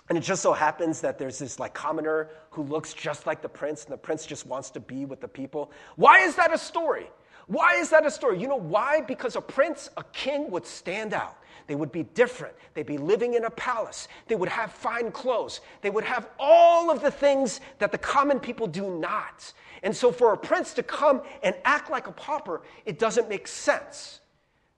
And 0.09 0.17
it 0.17 0.21
just 0.21 0.41
so 0.41 0.53
happens 0.53 1.01
that 1.01 1.19
there's 1.19 1.37
this 1.37 1.59
like 1.59 1.73
commoner 1.73 2.29
who 2.49 2.63
looks 2.63 2.93
just 2.93 3.27
like 3.27 3.41
the 3.41 3.49
prince, 3.49 3.85
and 3.85 3.93
the 3.93 3.97
prince 3.97 4.25
just 4.25 4.47
wants 4.47 4.71
to 4.71 4.79
be 4.79 5.05
with 5.05 5.21
the 5.21 5.27
people. 5.27 5.71
Why 5.95 6.19
is 6.19 6.35
that 6.35 6.51
a 6.51 6.57
story? 6.57 7.07
Why 7.45 7.75
is 7.75 7.89
that 7.91 8.05
a 8.05 8.11
story? 8.11 8.39
You 8.39 8.47
know 8.47 8.55
why? 8.55 9.01
Because 9.01 9.35
a 9.35 9.41
prince, 9.41 9.89
a 9.97 10.03
king 10.13 10.51
would 10.51 10.65
stand 10.65 11.13
out. 11.13 11.37
They 11.65 11.75
would 11.75 11.91
be 11.91 12.03
different. 12.03 12.55
They'd 12.73 12.85
be 12.85 12.97
living 12.97 13.35
in 13.35 13.45
a 13.45 13.49
palace. 13.51 14.07
They 14.27 14.35
would 14.35 14.49
have 14.49 14.71
fine 14.71 15.11
clothes. 15.11 15.61
They 15.81 15.91
would 15.91 16.03
have 16.03 16.29
all 16.39 16.89
of 16.89 17.01
the 17.01 17.11
things 17.11 17.61
that 17.77 17.91
the 17.91 17.97
common 17.97 18.39
people 18.39 18.65
do 18.65 18.99
not. 18.99 19.51
And 19.83 19.95
so, 19.95 20.11
for 20.11 20.33
a 20.33 20.37
prince 20.37 20.73
to 20.75 20.83
come 20.83 21.21
and 21.43 21.55
act 21.65 21.91
like 21.91 22.07
a 22.07 22.11
pauper, 22.11 22.61
it 22.85 22.97
doesn't 22.97 23.29
make 23.29 23.47
sense. 23.47 24.19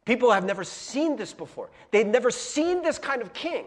People 0.06 0.32
have 0.32 0.46
never 0.46 0.64
seen 0.64 1.16
this 1.16 1.34
before, 1.34 1.70
they've 1.92 2.08
never 2.08 2.32
seen 2.32 2.82
this 2.82 2.98
kind 2.98 3.22
of 3.22 3.34
king. 3.34 3.66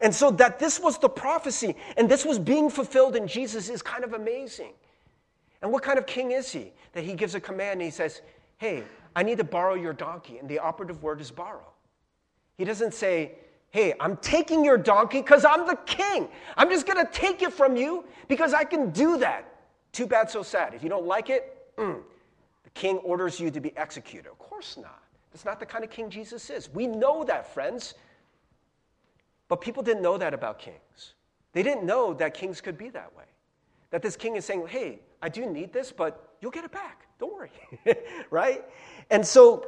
And 0.00 0.14
so, 0.14 0.30
that 0.32 0.58
this 0.58 0.78
was 0.78 0.98
the 0.98 1.08
prophecy 1.08 1.74
and 1.96 2.08
this 2.08 2.24
was 2.24 2.38
being 2.38 2.70
fulfilled 2.70 3.16
in 3.16 3.26
Jesus 3.26 3.68
is 3.68 3.82
kind 3.82 4.04
of 4.04 4.12
amazing. 4.12 4.72
And 5.62 5.72
what 5.72 5.82
kind 5.82 5.98
of 5.98 6.06
king 6.06 6.30
is 6.30 6.52
he? 6.52 6.72
That 6.92 7.04
he 7.04 7.14
gives 7.14 7.34
a 7.34 7.40
command 7.40 7.80
and 7.80 7.82
he 7.82 7.90
says, 7.90 8.22
hey, 8.58 8.84
I 9.16 9.22
need 9.22 9.38
to 9.38 9.44
borrow 9.44 9.74
your 9.74 9.92
donkey. 9.92 10.38
And 10.38 10.48
the 10.48 10.58
operative 10.58 11.02
word 11.02 11.20
is 11.20 11.30
borrow. 11.30 11.66
He 12.56 12.64
doesn't 12.64 12.94
say, 12.94 13.32
hey, 13.70 13.94
I'm 14.00 14.16
taking 14.18 14.64
your 14.64 14.78
donkey 14.78 15.20
because 15.20 15.44
I'm 15.44 15.66
the 15.66 15.76
king. 15.86 16.28
I'm 16.56 16.68
just 16.68 16.86
going 16.86 17.04
to 17.04 17.10
take 17.12 17.42
it 17.42 17.52
from 17.52 17.76
you 17.76 18.04
because 18.28 18.54
I 18.54 18.64
can 18.64 18.90
do 18.90 19.18
that. 19.18 19.44
Too 19.92 20.06
bad, 20.06 20.30
so 20.30 20.42
sad. 20.42 20.74
If 20.74 20.82
you 20.82 20.88
don't 20.88 21.06
like 21.06 21.30
it, 21.30 21.56
mm, 21.76 22.00
the 22.64 22.70
king 22.70 22.98
orders 22.98 23.40
you 23.40 23.50
to 23.50 23.60
be 23.60 23.76
executed. 23.76 24.28
Of 24.28 24.38
course 24.38 24.76
not. 24.76 25.02
That's 25.32 25.44
not 25.44 25.60
the 25.60 25.66
kind 25.66 25.84
of 25.84 25.90
king 25.90 26.10
Jesus 26.10 26.50
is. 26.50 26.72
We 26.72 26.86
know 26.86 27.24
that, 27.24 27.52
friends. 27.52 27.94
But 29.48 29.60
people 29.60 29.82
didn't 29.82 30.02
know 30.02 30.18
that 30.18 30.34
about 30.34 30.58
kings. 30.58 31.14
They 31.52 31.62
didn't 31.62 31.84
know 31.84 32.14
that 32.14 32.34
kings 32.34 32.60
could 32.60 32.78
be 32.78 32.90
that 32.90 33.16
way. 33.16 33.24
That 33.90 34.02
this 34.02 34.16
king 34.16 34.36
is 34.36 34.44
saying, 34.44 34.66
hey, 34.68 35.00
I 35.22 35.28
do 35.28 35.46
need 35.46 35.72
this, 35.72 35.90
but 35.90 36.36
you'll 36.40 36.50
get 36.50 36.64
it 36.64 36.72
back. 36.72 37.06
Don't 37.18 37.32
worry. 37.32 37.50
right? 38.30 38.64
And 39.10 39.26
so 39.26 39.66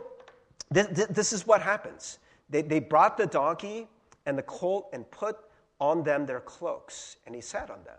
th- 0.72 0.94
th- 0.94 1.08
this 1.08 1.32
is 1.32 1.46
what 1.46 1.62
happens. 1.62 2.18
They, 2.50 2.62
they 2.62 2.80
brought 2.80 3.16
the 3.16 3.26
donkey 3.26 3.88
and 4.26 4.36
the 4.36 4.42
colt 4.42 4.88
and 4.92 5.10
put 5.10 5.38
on 5.80 6.02
them 6.02 6.26
their 6.26 6.40
cloaks, 6.40 7.16
and 7.26 7.34
he 7.34 7.40
sat 7.40 7.70
on 7.70 7.82
them. 7.84 7.96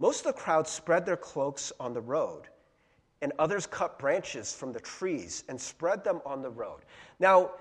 Most 0.00 0.26
of 0.26 0.34
the 0.34 0.40
crowd 0.40 0.66
spread 0.66 1.06
their 1.06 1.16
cloaks 1.16 1.72
on 1.78 1.94
the 1.94 2.00
road, 2.00 2.48
and 3.22 3.32
others 3.38 3.66
cut 3.66 3.98
branches 3.98 4.52
from 4.52 4.72
the 4.72 4.80
trees 4.80 5.44
and 5.48 5.58
spread 5.58 6.02
them 6.02 6.20
on 6.26 6.42
the 6.42 6.50
road. 6.50 6.80
Now, 7.20 7.52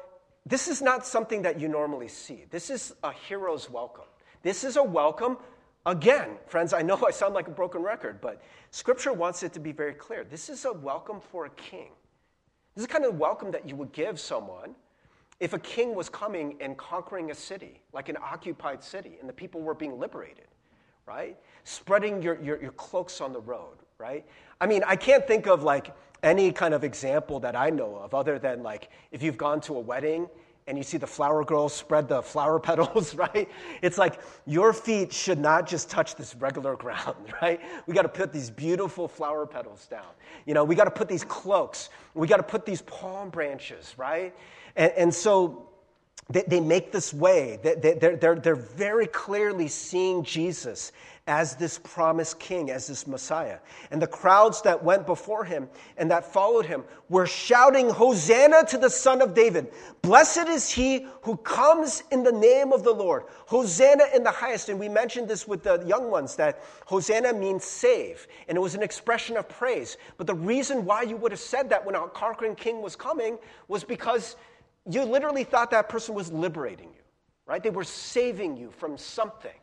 this 0.45 0.67
is 0.67 0.81
not 0.81 1.05
something 1.05 1.43
that 1.43 1.59
you 1.59 1.67
normally 1.67 2.07
see. 2.07 2.45
This 2.49 2.69
is 2.69 2.93
a 3.03 3.11
hero's 3.11 3.69
welcome. 3.69 4.05
This 4.41 4.63
is 4.63 4.75
a 4.75 4.83
welcome. 4.83 5.37
Again, 5.85 6.31
friends, 6.47 6.73
I 6.73 6.81
know 6.81 6.99
I 7.07 7.11
sound 7.11 7.33
like 7.33 7.47
a 7.47 7.51
broken 7.51 7.81
record, 7.81 8.19
but 8.21 8.41
Scripture 8.71 9.13
wants 9.13 9.43
it 9.43 9.53
to 9.53 9.59
be 9.59 9.71
very 9.71 9.93
clear. 9.93 10.23
This 10.23 10.49
is 10.49 10.65
a 10.65 10.73
welcome 10.73 11.19
for 11.19 11.45
a 11.45 11.49
king. 11.51 11.91
This 12.75 12.83
is 12.83 12.87
kind 12.87 13.05
of 13.05 13.17
welcome 13.17 13.51
that 13.51 13.67
you 13.67 13.75
would 13.75 13.91
give 13.93 14.19
someone 14.19 14.75
if 15.39 15.53
a 15.53 15.59
king 15.59 15.95
was 15.95 16.09
coming 16.09 16.57
and 16.61 16.77
conquering 16.77 17.31
a 17.31 17.35
city, 17.35 17.81
like 17.91 18.09
an 18.09 18.17
occupied 18.21 18.83
city, 18.83 19.17
and 19.19 19.27
the 19.27 19.33
people 19.33 19.61
were 19.61 19.73
being 19.73 19.99
liberated, 19.99 20.47
right? 21.05 21.37
Spreading 21.63 22.21
your, 22.21 22.41
your, 22.41 22.61
your 22.61 22.71
cloaks 22.71 23.19
on 23.21 23.33
the 23.33 23.41
road, 23.41 23.77
right? 23.97 24.25
I 24.61 24.67
mean, 24.67 24.83
I 24.87 24.95
can't 24.95 25.27
think 25.27 25.47
of 25.47 25.63
like 25.63 25.93
any 26.23 26.51
kind 26.51 26.73
of 26.73 26.83
example 26.83 27.39
that 27.41 27.55
I 27.55 27.69
know 27.69 27.97
of 27.97 28.13
other 28.13 28.39
than 28.39 28.63
like 28.63 28.89
if 29.11 29.21
you've 29.21 29.37
gone 29.37 29.61
to 29.61 29.75
a 29.75 29.79
wedding 29.79 30.27
and 30.67 30.77
you 30.77 30.83
see 30.83 30.97
the 30.97 31.07
flower 31.07 31.43
girls 31.43 31.73
spread 31.73 32.07
the 32.07 32.21
flower 32.21 32.59
petals, 32.67 33.15
right? 33.15 33.49
It's 33.81 33.97
like 33.97 34.19
your 34.45 34.73
feet 34.73 35.11
should 35.11 35.39
not 35.39 35.67
just 35.67 35.89
touch 35.89 36.15
this 36.15 36.35
regular 36.35 36.75
ground, 36.83 37.33
right? 37.41 37.59
We 37.85 37.93
got 37.93 38.03
to 38.03 38.09
put 38.09 38.31
these 38.31 38.49
beautiful 38.49 39.07
flower 39.07 39.45
petals 39.45 39.85
down. 39.87 40.07
You 40.45 40.53
know, 40.53 40.63
we 40.63 40.75
got 40.75 40.85
to 40.85 40.91
put 40.91 41.07
these 41.07 41.23
cloaks, 41.23 41.89
we 42.13 42.27
got 42.27 42.37
to 42.37 42.43
put 42.43 42.65
these 42.65 42.81
palm 42.83 43.29
branches, 43.29 43.93
right? 43.97 44.33
And, 44.75 44.91
and 44.93 45.13
so 45.13 45.69
they, 46.29 46.43
they, 46.47 46.59
make 46.61 46.91
this 46.91 47.13
way. 47.13 47.59
They, 47.61 47.75
they're, 47.75 48.15
they're, 48.15 48.35
they're 48.35 48.55
very 48.55 49.07
clearly 49.07 49.67
seeing 49.67 50.23
Jesus 50.23 50.93
as 51.25 51.55
this 51.55 51.79
promised 51.79 52.37
king, 52.37 52.69
as 52.69 52.87
this 52.87 53.07
Messiah. 53.07 53.59
And 53.91 54.01
the 54.01 54.07
crowds 54.07 54.61
that 54.63 54.83
went 54.83 55.05
before 55.05 55.45
him 55.45 55.69
and 55.95 56.11
that 56.11 56.25
followed 56.25 56.65
him 56.65 56.83
were 57.07 57.25
shouting, 57.25 57.89
Hosanna 57.89 58.65
to 58.67 58.77
the 58.77 58.89
Son 58.89 59.21
of 59.21 59.33
David. 59.33 59.71
Blessed 60.01 60.49
is 60.49 60.69
he 60.69 61.07
who 61.21 61.37
comes 61.37 62.03
in 62.11 62.23
the 62.23 62.31
name 62.31 62.73
of 62.73 62.83
the 62.83 62.91
Lord. 62.91 63.23
Hosanna 63.45 64.03
in 64.13 64.23
the 64.23 64.31
highest. 64.31 64.67
And 64.67 64.77
we 64.77 64.89
mentioned 64.89 65.29
this 65.29 65.47
with 65.47 65.63
the 65.63 65.81
young 65.85 66.11
ones 66.11 66.35
that 66.35 66.61
Hosanna 66.85 67.33
means 67.33 67.63
save. 67.63 68.27
And 68.49 68.57
it 68.57 68.61
was 68.61 68.75
an 68.75 68.83
expression 68.83 69.37
of 69.37 69.47
praise. 69.47 69.95
But 70.17 70.27
the 70.27 70.35
reason 70.35 70.83
why 70.83 71.03
you 71.03 71.15
would 71.15 71.31
have 71.31 71.39
said 71.39 71.69
that 71.69 71.85
when 71.85 71.95
our 71.95 72.09
conquering 72.09 72.55
king 72.55 72.81
was 72.81 72.97
coming 72.97 73.37
was 73.69 73.85
because 73.85 74.35
you 74.89 75.03
literally 75.03 75.45
thought 75.45 75.71
that 75.71 75.87
person 75.87 76.15
was 76.15 76.33
liberating 76.33 76.89
you, 76.89 77.01
right? 77.45 77.63
They 77.63 77.69
were 77.69 77.85
saving 77.85 78.57
you 78.57 78.71
from 78.71 78.97
something, 78.97 79.55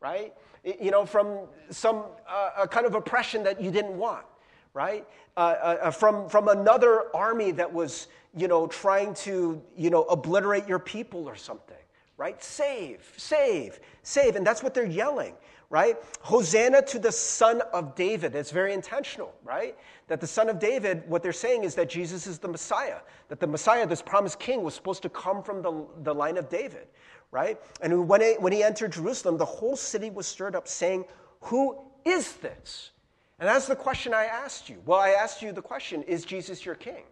right? 0.00 0.34
You 0.64 0.90
know, 0.90 1.04
from 1.04 1.40
some 1.70 2.04
uh, 2.28 2.66
kind 2.66 2.86
of 2.86 2.94
oppression 2.94 3.42
that 3.44 3.60
you 3.60 3.70
didn't 3.70 3.96
want, 3.96 4.24
right? 4.72 5.06
Uh, 5.36 5.40
uh, 5.40 5.78
uh, 5.82 5.90
from, 5.90 6.28
from 6.28 6.48
another 6.48 7.14
army 7.14 7.50
that 7.50 7.72
was, 7.72 8.08
you 8.36 8.48
know, 8.48 8.66
trying 8.66 9.14
to, 9.14 9.60
you 9.76 9.90
know, 9.90 10.04
obliterate 10.04 10.66
your 10.66 10.78
people 10.78 11.28
or 11.28 11.36
something, 11.36 11.76
right? 12.16 12.42
Save, 12.42 13.12
save, 13.16 13.80
save. 14.02 14.36
And 14.36 14.46
that's 14.46 14.62
what 14.62 14.74
they're 14.74 14.86
yelling 14.86 15.34
right? 15.74 15.96
Hosanna 16.20 16.82
to 16.82 17.00
the 17.00 17.10
Son 17.10 17.60
of 17.72 17.96
David. 17.96 18.36
It's 18.36 18.52
very 18.52 18.72
intentional, 18.72 19.34
right? 19.42 19.76
That 20.06 20.20
the 20.20 20.26
Son 20.26 20.48
of 20.48 20.60
David, 20.60 21.02
what 21.08 21.20
they're 21.20 21.32
saying 21.32 21.64
is 21.64 21.74
that 21.74 21.88
Jesus 21.88 22.28
is 22.28 22.38
the 22.38 22.46
Messiah, 22.46 22.98
that 23.28 23.40
the 23.40 23.48
Messiah, 23.48 23.84
this 23.84 24.00
promised 24.00 24.38
king, 24.38 24.62
was 24.62 24.74
supposed 24.74 25.02
to 25.02 25.08
come 25.08 25.42
from 25.42 25.62
the, 25.62 25.84
the 26.04 26.14
line 26.14 26.36
of 26.36 26.48
David, 26.48 26.86
right? 27.34 27.58
And 27.82 28.08
when 28.08 28.20
he, 28.20 28.34
when 28.38 28.52
he 28.52 28.62
entered 28.62 28.92
Jerusalem, 28.92 29.36
the 29.36 29.44
whole 29.44 29.76
city 29.76 30.08
was 30.08 30.24
stirred 30.24 30.54
up, 30.54 30.68
saying, 30.68 31.04
Who 31.40 31.76
is 32.04 32.34
this? 32.34 32.92
And 33.40 33.48
that's 33.48 33.66
the 33.66 33.74
question 33.74 34.14
I 34.14 34.26
asked 34.26 34.68
you. 34.68 34.80
Well, 34.86 35.00
I 35.00 35.10
asked 35.10 35.42
you 35.42 35.50
the 35.50 35.60
question, 35.60 36.04
Is 36.04 36.24
Jesus 36.24 36.64
your 36.64 36.76
king? 36.76 37.02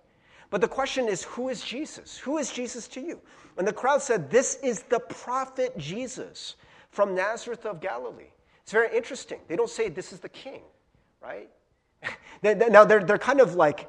But 0.48 0.60
the 0.60 0.68
question 0.68 1.08
is, 1.08 1.24
who 1.24 1.48
is 1.48 1.62
Jesus? 1.62 2.18
Who 2.18 2.36
is 2.38 2.52
Jesus 2.52 2.86
to 2.88 3.00
you? 3.00 3.20
And 3.56 3.66
the 3.66 3.72
crowd 3.72 4.00
said, 4.00 4.30
This 4.30 4.58
is 4.62 4.82
the 4.82 5.00
prophet 5.00 5.76
Jesus 5.76 6.54
from 6.90 7.14
Nazareth 7.14 7.66
of 7.66 7.80
Galilee. 7.80 8.30
It's 8.62 8.70
very 8.70 8.96
interesting. 8.96 9.40
They 9.48 9.56
don't 9.56 9.70
say 9.70 9.88
this 9.88 10.12
is 10.12 10.20
the 10.20 10.28
king, 10.28 10.60
right? 11.20 11.50
now 12.42 12.84
they're, 12.84 13.02
they're 13.02 13.18
kind 13.18 13.40
of 13.40 13.56
like 13.56 13.88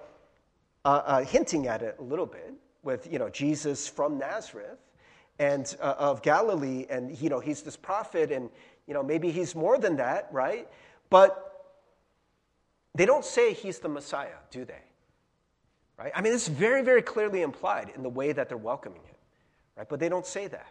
uh, 0.84 1.02
uh, 1.06 1.24
hinting 1.24 1.68
at 1.68 1.84
it 1.84 1.98
a 2.00 2.04
little 2.04 2.25
bit 2.25 2.54
with 2.82 3.12
you 3.12 3.20
know 3.20 3.30
Jesus 3.30 3.88
from 3.88 4.18
Nazareth 4.18 4.80
and 5.43 5.75
uh, 5.81 5.95
of 5.97 6.21
Galilee, 6.21 6.85
and 6.89 7.19
you 7.21 7.29
know 7.29 7.39
he's 7.39 7.62
this 7.62 7.75
prophet, 7.75 8.31
and 8.31 8.50
you 8.88 8.93
know 8.93 9.03
maybe 9.03 9.29
he's 9.29 9.55
more 9.55 9.77
than 9.77 9.97
that, 9.97 10.29
right? 10.31 10.67
But 11.09 11.31
they 12.95 13.05
don't 13.05 13.25
say 13.25 13.53
he's 13.53 13.79
the 13.79 13.89
Messiah, 13.89 14.39
do 14.51 14.63
they? 14.63 14.83
Right? 15.97 16.12
I 16.15 16.21
mean, 16.21 16.33
it's 16.33 16.47
very, 16.47 16.81
very 16.81 17.01
clearly 17.01 17.41
implied 17.41 17.91
in 17.95 18.03
the 18.03 18.09
way 18.09 18.31
that 18.31 18.50
they're 18.50 18.57
welcoming 18.57 19.01
him, 19.01 19.15
right? 19.75 19.89
But 19.89 20.00
they 20.00 20.09
don't 20.09 20.25
say 20.25 20.47
that. 20.47 20.67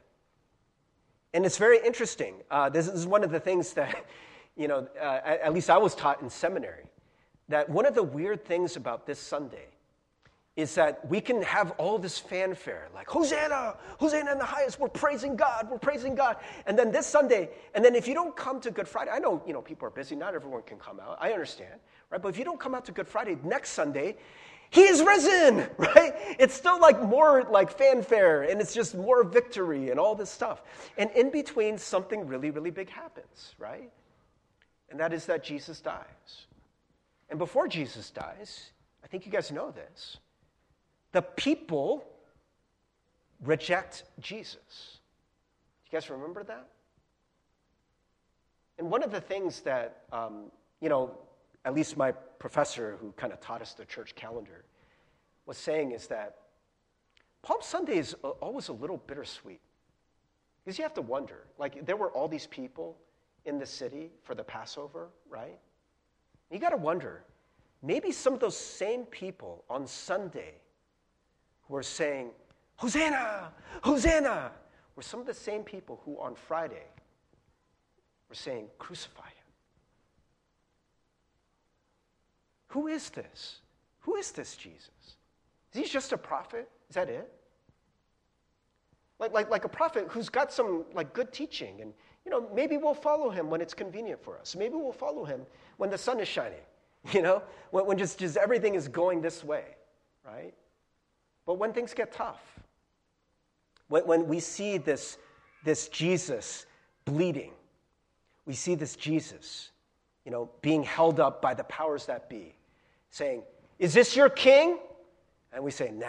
And 1.35 1.45
it's 1.47 1.59
very 1.59 1.79
interesting. 1.85 2.35
Uh, 2.51 2.69
this 2.69 2.89
is 2.89 3.07
one 3.07 3.25
of 3.25 3.31
the 3.31 3.41
things 3.41 3.73
that, 3.75 4.05
you 4.57 4.69
know, 4.69 4.89
uh, 5.01 5.21
at 5.25 5.53
least 5.53 5.71
I 5.71 5.79
was 5.79 5.95
taught 5.95 6.23
in 6.23 6.31
seminary, 6.31 6.85
that 7.49 7.69
one 7.69 7.87
of 7.87 7.95
the 7.95 8.03
weird 8.03 8.45
things 8.45 8.77
about 8.77 9.07
this 9.07 9.19
Sunday 9.19 9.67
is 10.55 10.75
that 10.75 11.09
we 11.09 11.21
can 11.21 11.41
have 11.43 11.71
all 11.73 11.99
this 11.99 12.19
fanfare, 12.19 12.89
like, 12.95 13.09
Hosanna, 13.09 13.77
Hosanna 13.99 14.33
in 14.33 14.39
the 14.39 14.45
highest, 14.45 14.79
we're 14.79 14.89
praising 14.89 15.35
God, 15.35 15.69
we're 15.71 15.79
praising 15.79 16.15
God. 16.15 16.37
And 16.67 16.79
then 16.79 16.93
this 16.93 17.07
Sunday, 17.07 17.49
and 17.75 17.83
then 17.83 17.95
if 17.95 18.07
you 18.07 18.13
don't 18.13 18.37
come 18.37 18.61
to 18.61 18.71
Good 18.71 18.87
Friday, 18.87 19.11
I 19.11 19.19
know, 19.19 19.43
you 19.47 19.55
know, 19.55 19.63
people 19.63 19.89
are 19.89 19.91
busy, 19.91 20.15
not 20.15 20.35
everyone 20.35 20.63
can 20.63 20.79
come 20.79 21.01
out, 21.01 21.17
I 21.21 21.33
understand, 21.33 21.75
right? 22.11 22.21
But 22.21 22.29
if 22.29 22.39
you 22.39 22.45
don't 22.45 22.61
come 22.61 22.75
out 22.75 22.85
to 22.85 22.93
Good 22.93 23.09
Friday, 23.09 23.39
next 23.43 23.71
Sunday, 23.71 24.17
he 24.69 24.83
is 24.83 25.03
risen, 25.03 25.67
right? 25.79 26.15
It's 26.39 26.55
still 26.55 26.79
like 26.79 27.01
more 27.03 27.45
like 27.45 27.71
fanfare 27.71 28.43
and 28.43 28.61
it's 28.61 28.75
just 28.75 28.95
more 28.95 29.25
victory 29.25 29.91
and 29.91 29.99
all 29.99 30.15
this 30.15 30.31
stuff. 30.31 30.63
And 30.99 31.11
in 31.13 31.31
between, 31.31 31.79
something 31.79 32.27
really, 32.27 32.51
really 32.51 32.71
big 32.71 32.91
happens, 32.91 33.55
right? 33.59 33.91
And 34.91 35.01
that 35.01 35.15
is 35.15 35.25
that 35.27 35.43
Jesus 35.43 35.81
dies. 35.81 36.47
And 37.31 37.39
before 37.39 37.69
Jesus 37.69 38.11
dies, 38.11 38.73
I 39.03 39.07
think 39.07 39.25
you 39.25 39.33
guys 39.33 39.51
know 39.51 39.71
this, 39.71 40.19
the 41.13 41.23
people 41.23 42.05
reject 43.45 44.05
Jesus. 44.19 44.99
You 45.87 45.97
guys 45.97 46.09
remember 46.11 46.43
that? 46.45 46.69
And 48.79 48.91
one 48.91 49.03
of 49.03 49.13
the 49.13 49.21
things 49.21 49.61
that, 49.61 50.05
um, 50.13 50.51
you 50.81 50.89
know, 50.89 51.17
at 51.65 51.75
least 51.75 51.97
my 51.97 52.13
professor 52.13 52.97
who 53.01 53.13
kind 53.13 53.33
of 53.33 53.41
taught 53.41 53.63
us 53.63 53.75
the 53.75 53.85
church 53.85 54.15
calendar 54.15 54.65
was 55.47 55.59
saying 55.59 55.93
is 55.93 56.07
that 56.09 56.37
Palm 57.43 57.59
Sunday 57.61 57.99
is 57.99 58.15
always 58.41 58.69
a 58.69 58.73
little 58.73 58.97
bittersweet. 58.97 59.61
Because 60.65 60.79
you 60.79 60.85
have 60.85 60.95
to 60.95 61.03
wonder, 61.03 61.47
like, 61.59 61.85
there 61.85 61.97
were 61.97 62.11
all 62.13 62.29
these 62.29 62.47
people 62.47 62.97
in 63.45 63.59
the 63.59 63.67
city 63.67 64.11
for 64.23 64.35
the 64.35 64.45
Passover, 64.45 65.09
right? 65.29 65.59
You 66.51 66.61
got 66.61 66.71
to 66.71 66.77
wonder, 66.77 67.25
maybe 67.83 68.13
some 68.13 68.33
of 68.33 68.41
those 68.41 68.57
same 68.57 69.05
people 69.07 69.65
on 69.69 69.87
Sunday 69.87 70.55
were 71.73 71.83
saying, 71.83 72.31
Hosanna, 72.77 73.51
Hosanna, 73.83 74.53
were 74.95 75.03
some 75.03 75.21
of 75.21 75.27
the 75.27 75.35
same 75.35 75.63
people 75.63 76.01
who 76.05 76.21
on 76.21 76.35
Friday 76.35 76.87
were 78.29 78.35
saying, 78.35 78.67
Crucify 78.79 79.25
him. 79.25 79.33
Who 82.69 82.89
is 82.89 83.11
this? 83.11 83.61
Who 84.01 84.17
is 84.17 84.33
this 84.33 84.55
Jesus? 84.55 85.17
Is 85.73 85.81
he 85.81 85.85
just 85.85 86.13
a 86.13 86.19
prophet? 86.19 86.69
Is 86.91 86.95
that 86.95 87.09
it? 87.09 87.33
Like, 89.19 89.33
like, 89.33 89.51
like 89.51 89.65
a 89.65 89.69
prophet 89.69 90.09
who's 90.11 90.29
got 90.29 90.53
some 90.53 90.85
like 90.93 91.15
good 91.15 91.33
teaching 91.33 91.81
and 91.81 91.95
you 92.25 92.31
know 92.31 92.49
maybe 92.55 92.77
we'll 92.77 92.93
follow 92.93 93.31
him 93.31 93.49
when 93.49 93.61
it's 93.61 93.75
convenient 93.75 94.23
for 94.23 94.37
us 94.39 94.57
maybe 94.57 94.75
we'll 94.75 94.93
follow 94.93 95.25
him 95.25 95.43
when 95.77 95.91
the 95.91 95.99
sun 95.99 96.19
is 96.19 96.27
shining 96.27 96.65
you 97.13 97.23
know 97.23 97.41
when, 97.71 97.87
when 97.87 97.99
just, 97.99 98.19
just 98.19 98.37
everything 98.37 98.75
is 98.75 98.89
going 98.89 99.21
this 99.21 99.45
way 99.45 99.65
right 100.25 100.55
but 101.47 101.55
when 101.55 101.73
things 101.73 101.95
get 101.95 102.13
tough 102.13 102.41
when, 103.89 104.07
when 104.07 104.27
we 104.27 104.41
see 104.41 104.79
this, 104.79 105.19
this 105.65 105.89
jesus 105.89 106.67
bleeding 107.05 107.53
we 108.47 108.55
see 108.55 108.75
this 108.75 108.97
jesus 108.97 109.71
you 110.25 110.31
know 110.31 110.51
being 110.61 110.83
held 110.83 111.21
up 111.21 111.43
by 111.43 111.55
the 111.55 111.65
powers 111.65 112.07
that 112.07 112.29
be 112.29 112.55
saying, 113.13 113.43
Is 113.79 113.95
this 113.95 114.17
your 114.17 114.29
king? 114.29 114.79
And 115.53 115.63
we 115.63 115.71
say, 115.71 115.93
Nah, 115.93 116.09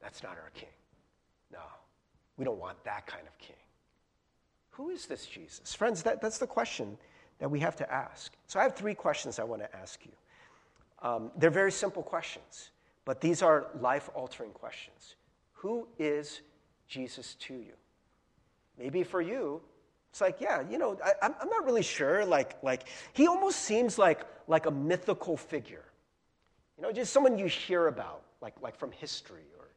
that's 0.00 0.22
not 0.22 0.38
our 0.42 0.50
king. 0.54 0.70
No, 1.52 1.58
we 2.38 2.46
don't 2.46 2.58
want 2.58 2.82
that 2.84 3.06
kind 3.06 3.26
of 3.26 3.36
king. 3.38 3.56
Who 4.70 4.88
is 4.88 5.06
this 5.06 5.26
Jesus? 5.26 5.74
Friends, 5.74 6.02
that, 6.04 6.22
that's 6.22 6.38
the 6.38 6.46
question 6.46 6.96
that 7.38 7.50
we 7.50 7.60
have 7.60 7.76
to 7.76 7.92
ask. 7.92 8.32
So 8.46 8.58
I 8.58 8.62
have 8.62 8.74
three 8.74 8.94
questions 8.94 9.38
I 9.38 9.44
want 9.44 9.62
to 9.62 9.76
ask 9.76 10.00
you. 10.06 10.12
Um, 11.06 11.30
they're 11.36 11.50
very 11.50 11.72
simple 11.72 12.02
questions, 12.02 12.70
but 13.04 13.20
these 13.20 13.42
are 13.42 13.66
life 13.80 14.08
altering 14.14 14.50
questions. 14.50 15.16
Who 15.52 15.88
is 15.98 16.40
Jesus 16.88 17.34
to 17.40 17.54
you? 17.54 17.74
Maybe 18.78 19.02
for 19.02 19.20
you, 19.20 19.60
it's 20.10 20.20
like, 20.20 20.40
yeah, 20.40 20.62
you 20.70 20.78
know, 20.78 20.96
I, 21.22 21.26
am 21.26 21.48
not 21.48 21.64
really 21.64 21.82
sure. 21.82 22.24
Like, 22.24 22.62
like 22.62 22.84
he 23.14 23.26
almost 23.26 23.60
seems 23.60 23.98
like, 23.98 24.20
like 24.46 24.66
a 24.66 24.70
mythical 24.70 25.36
figure. 25.36 25.84
You 26.76 26.82
know, 26.82 26.92
just 26.92 27.12
someone 27.12 27.38
you 27.38 27.46
hear 27.46 27.88
about, 27.88 28.22
like, 28.40 28.54
like 28.62 28.76
from 28.76 28.92
history 28.92 29.46
or, 29.58 29.70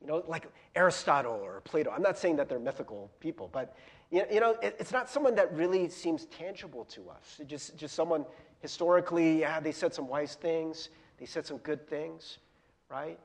you 0.00 0.06
know, 0.06 0.24
like 0.26 0.46
Aristotle 0.74 1.38
or 1.42 1.60
Plato. 1.60 1.90
I'm 1.90 2.02
not 2.02 2.18
saying 2.18 2.36
that 2.36 2.48
they're 2.48 2.58
mythical 2.58 3.10
people, 3.20 3.50
but, 3.52 3.76
you 4.10 4.40
know, 4.40 4.56
it, 4.62 4.76
it's 4.78 4.92
not 4.92 5.10
someone 5.10 5.34
that 5.34 5.52
really 5.54 5.88
seems 5.88 6.24
tangible 6.26 6.84
to 6.86 7.10
us. 7.10 7.36
It's 7.38 7.50
just, 7.50 7.76
just 7.76 7.94
someone 7.94 8.24
historically, 8.60 9.40
yeah, 9.40 9.60
they 9.60 9.72
said 9.72 9.92
some 9.92 10.08
wise 10.08 10.36
things, 10.36 10.88
they 11.18 11.26
said 11.26 11.46
some 11.46 11.58
good 11.58 11.86
things, 11.86 12.38
right? 12.92 13.18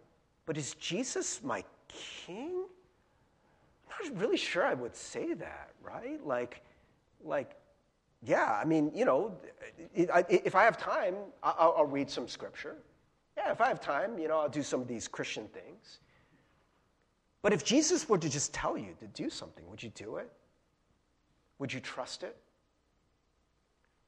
But 0.46 0.58
is 0.58 0.74
Jesus 0.76 1.42
my 1.44 1.64
king? 1.90 2.64
I'm 3.92 4.14
not 4.14 4.22
really 4.22 4.38
sure 4.38 4.64
I 4.64 4.74
would 4.74 4.96
say 4.96 5.34
that, 5.34 5.72
right? 5.84 6.26
Like, 6.26 6.62
like, 7.24 7.56
yeah, 8.24 8.60
I 8.60 8.66
mean, 8.66 8.92
you 8.96 9.06
know, 9.06 9.36
if 9.94 10.56
I 10.56 10.64
have 10.64 10.78
time, 10.78 11.16
I'll, 11.44 11.86
read 11.86 12.10
some 12.10 12.28
scripture. 12.28 12.78
Yeah, 13.36 13.52
if 13.52 13.62
I 13.62 13.68
have 13.68 13.80
time, 13.80 14.18
you 14.18 14.28
know, 14.28 14.40
I'll 14.40 14.50
do 14.50 14.64
some 14.64 14.82
of 14.82 14.88
these 14.88 15.08
Christian 15.08 15.48
things. 15.50 16.00
But 17.42 17.54
if 17.54 17.64
Jesus 17.64 18.10
were 18.10 18.18
to 18.18 18.30
just 18.30 18.54
tell 18.54 18.78
you 18.78 18.96
to 19.00 19.08
do 19.08 19.30
something, 19.30 19.70
would 19.70 19.84
you 19.84 19.90
do 19.90 20.18
it? 20.18 20.32
Would 21.60 21.72
you 21.72 21.80
trust 21.80 22.24
it? 22.24 22.36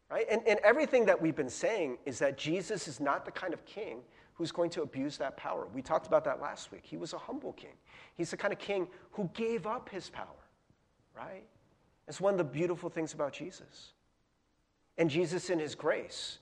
Right? 0.09 0.25
And, 0.29 0.41
and 0.47 0.59
everything 0.63 1.05
that 1.05 1.21
we've 1.21 1.35
been 1.35 1.49
saying 1.49 1.99
is 2.05 2.17
that 2.19 2.37
Jesus 2.37 2.87
is 2.87 2.99
not 2.99 3.25
the 3.25 3.31
kind 3.31 3.53
of 3.53 3.63
king 3.65 4.01
who's 4.39 4.53
going 4.53 4.69
to 4.69 4.81
abuse 4.81 5.17
that 5.17 5.35
power. 5.35 5.67
We 5.73 5.81
talked 5.81 6.07
about 6.07 6.23
that 6.23 6.39
last 6.39 6.71
week. 6.71 6.83
He 6.83 6.95
was 6.95 7.11
a 7.11 7.17
humble 7.17 7.51
king. 7.51 7.75
He's 8.15 8.31
the 8.31 8.37
kind 8.37 8.53
of 8.53 8.57
king 8.57 8.87
who 9.11 9.29
gave 9.33 9.67
up 9.67 9.89
his 9.89 10.09
power, 10.09 10.47
right? 11.13 11.43
It's 12.07 12.21
one 12.21 12.35
of 12.35 12.37
the 12.37 12.45
beautiful 12.45 12.89
things 12.89 13.13
about 13.13 13.33
Jesus. 13.33 13.91
And 14.97 15.09
Jesus, 15.09 15.49
in 15.49 15.59
his 15.59 15.75
grace, 15.75 16.39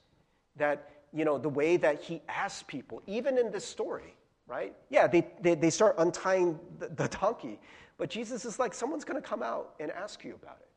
that, 0.58 0.92
you 1.12 1.26
know, 1.26 1.40
the 1.40 1.50
way 1.50 1.76
that 1.78 2.04
he 2.04 2.22
asks 2.30 2.64
people, 2.68 3.02
even 3.08 3.36
in 3.40 3.50
this 3.50 3.66
story, 3.66 4.14
right? 4.46 4.76
Yeah, 4.92 5.08
they, 5.08 5.28
they, 5.42 5.56
they 5.56 5.72
start 5.72 5.96
untying 5.98 6.60
the, 6.78 6.90
the 6.90 7.08
donkey, 7.08 7.60
but 7.98 8.12
Jesus 8.12 8.46
is 8.46 8.60
like, 8.60 8.76
someone's 8.76 9.06
going 9.06 9.20
to 9.20 9.28
come 9.28 9.42
out 9.42 9.74
and 9.80 9.90
ask 9.90 10.24
you 10.24 10.36
about 10.36 10.60
it. 10.62 10.70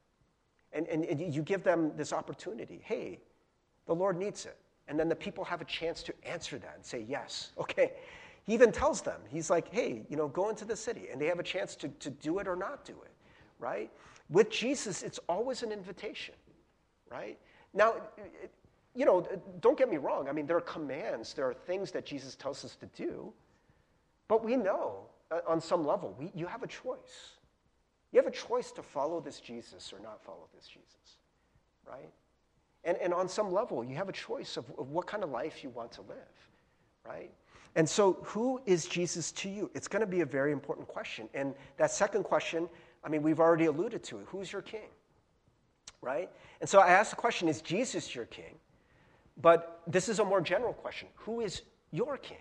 And, 0.72 0.86
and, 0.88 1.04
and 1.04 1.34
you 1.34 1.42
give 1.42 1.64
them 1.64 1.92
this 1.98 2.14
opportunity. 2.14 2.80
Hey, 2.82 3.20
the 3.84 3.94
Lord 3.94 4.16
needs 4.16 4.46
it. 4.46 4.56
And 4.90 4.98
then 4.98 5.08
the 5.08 5.14
people 5.14 5.44
have 5.44 5.60
a 5.60 5.64
chance 5.64 6.02
to 6.02 6.14
answer 6.24 6.58
that 6.58 6.72
and 6.74 6.84
say, 6.84 7.06
yes, 7.08 7.52
okay. 7.58 7.92
He 8.44 8.54
even 8.54 8.72
tells 8.72 9.00
them, 9.00 9.20
he's 9.28 9.48
like, 9.48 9.72
hey, 9.72 10.02
you 10.10 10.16
know, 10.16 10.26
go 10.26 10.48
into 10.48 10.64
the 10.64 10.74
city. 10.76 11.04
And 11.12 11.20
they 11.20 11.26
have 11.26 11.38
a 11.38 11.44
chance 11.44 11.76
to, 11.76 11.88
to 11.88 12.10
do 12.10 12.40
it 12.40 12.48
or 12.48 12.56
not 12.56 12.84
do 12.84 12.94
it, 13.04 13.12
right? 13.60 13.90
With 14.28 14.50
Jesus, 14.50 15.04
it's 15.04 15.20
always 15.28 15.62
an 15.62 15.70
invitation, 15.70 16.34
right? 17.08 17.38
Now, 17.72 17.94
you 18.96 19.04
know, 19.04 19.26
don't 19.60 19.78
get 19.78 19.88
me 19.88 19.96
wrong. 19.96 20.28
I 20.28 20.32
mean, 20.32 20.46
there 20.46 20.56
are 20.56 20.62
commands, 20.62 21.34
there 21.34 21.48
are 21.48 21.54
things 21.54 21.92
that 21.92 22.04
Jesus 22.04 22.34
tells 22.34 22.64
us 22.64 22.74
to 22.76 22.86
do. 22.86 23.32
But 24.26 24.44
we 24.44 24.56
know 24.56 25.06
uh, 25.30 25.40
on 25.46 25.60
some 25.60 25.86
level, 25.86 26.16
we, 26.18 26.32
you 26.34 26.46
have 26.46 26.64
a 26.64 26.66
choice. 26.66 27.36
You 28.10 28.20
have 28.20 28.26
a 28.26 28.36
choice 28.36 28.72
to 28.72 28.82
follow 28.82 29.20
this 29.20 29.38
Jesus 29.38 29.92
or 29.92 30.00
not 30.00 30.20
follow 30.24 30.48
this 30.52 30.66
Jesus, 30.66 31.18
right? 31.86 32.10
And, 32.84 32.96
and 32.98 33.12
on 33.12 33.28
some 33.28 33.52
level, 33.52 33.84
you 33.84 33.96
have 33.96 34.08
a 34.08 34.12
choice 34.12 34.56
of, 34.56 34.64
of 34.78 34.90
what 34.90 35.06
kind 35.06 35.22
of 35.22 35.30
life 35.30 35.62
you 35.62 35.70
want 35.70 35.92
to 35.92 36.00
live, 36.02 36.48
right? 37.06 37.30
And 37.76 37.88
so, 37.88 38.18
who 38.22 38.60
is 38.66 38.86
Jesus 38.86 39.30
to 39.32 39.48
you? 39.48 39.70
It's 39.74 39.86
going 39.86 40.00
to 40.00 40.06
be 40.06 40.20
a 40.20 40.26
very 40.26 40.52
important 40.52 40.88
question. 40.88 41.28
And 41.34 41.54
that 41.76 41.90
second 41.90 42.24
question, 42.24 42.68
I 43.04 43.08
mean, 43.08 43.22
we've 43.22 43.40
already 43.40 43.66
alluded 43.66 44.02
to 44.04 44.18
it. 44.18 44.26
Who's 44.26 44.52
your 44.52 44.62
king? 44.62 44.88
Right? 46.02 46.30
And 46.60 46.68
so 46.68 46.80
I 46.80 46.88
ask 46.88 47.10
the 47.10 47.16
question 47.16 47.48
is 47.48 47.60
Jesus 47.60 48.14
your 48.14 48.24
king? 48.24 48.56
But 49.40 49.80
this 49.86 50.08
is 50.08 50.18
a 50.18 50.24
more 50.24 50.40
general 50.40 50.72
question 50.72 51.08
Who 51.16 51.40
is 51.40 51.62
your 51.90 52.16
king? 52.16 52.38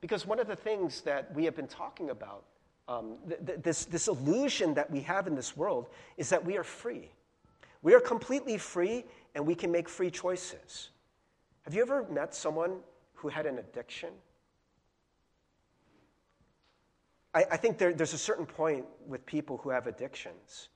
Because 0.00 0.26
one 0.26 0.38
of 0.38 0.46
the 0.46 0.56
things 0.56 1.00
that 1.02 1.34
we 1.34 1.44
have 1.44 1.56
been 1.56 1.66
talking 1.66 2.10
about, 2.10 2.44
um, 2.86 3.16
th- 3.28 3.40
th- 3.44 3.62
this, 3.62 3.84
this 3.84 4.06
illusion 4.06 4.74
that 4.74 4.88
we 4.90 5.00
have 5.00 5.26
in 5.26 5.34
this 5.34 5.56
world, 5.56 5.88
is 6.16 6.28
that 6.30 6.44
we 6.44 6.56
are 6.56 6.62
free. 6.62 7.10
We 7.82 7.94
are 7.94 8.00
completely 8.00 8.58
free 8.58 9.04
and 9.34 9.46
we 9.46 9.54
can 9.54 9.70
make 9.70 9.88
free 9.88 10.10
choices. 10.10 10.90
Have 11.62 11.74
you 11.74 11.82
ever 11.82 12.06
met 12.10 12.34
someone 12.34 12.78
who 13.14 13.28
had 13.28 13.46
an 13.46 13.58
addiction? 13.58 14.10
I, 17.34 17.44
I 17.52 17.56
think 17.56 17.78
there, 17.78 17.92
there's 17.92 18.14
a 18.14 18.18
certain 18.18 18.46
point 18.46 18.84
with 19.06 19.24
people 19.26 19.58
who 19.58 19.70
have 19.70 19.86
addictions 19.86 20.70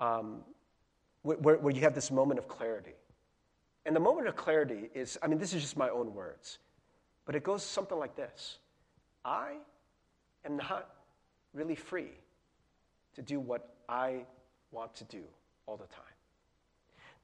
um, 0.00 0.42
where, 1.22 1.56
where 1.56 1.74
you 1.74 1.80
have 1.82 1.94
this 1.94 2.10
moment 2.10 2.38
of 2.38 2.48
clarity. 2.48 2.94
And 3.86 3.96
the 3.96 4.00
moment 4.00 4.28
of 4.28 4.36
clarity 4.36 4.90
is, 4.94 5.16
I 5.22 5.28
mean, 5.28 5.38
this 5.38 5.54
is 5.54 5.62
just 5.62 5.76
my 5.76 5.88
own 5.88 6.12
words, 6.12 6.58
but 7.24 7.34
it 7.34 7.42
goes 7.42 7.62
something 7.62 7.98
like 7.98 8.16
this 8.16 8.58
I 9.24 9.54
am 10.44 10.56
not 10.56 10.90
really 11.54 11.74
free 11.74 12.12
to 13.14 13.22
do 13.22 13.40
what 13.40 13.74
I 13.88 14.24
want 14.72 14.94
to 14.96 15.04
do 15.04 15.22
all 15.68 15.76
the 15.76 15.86
time. 15.86 16.16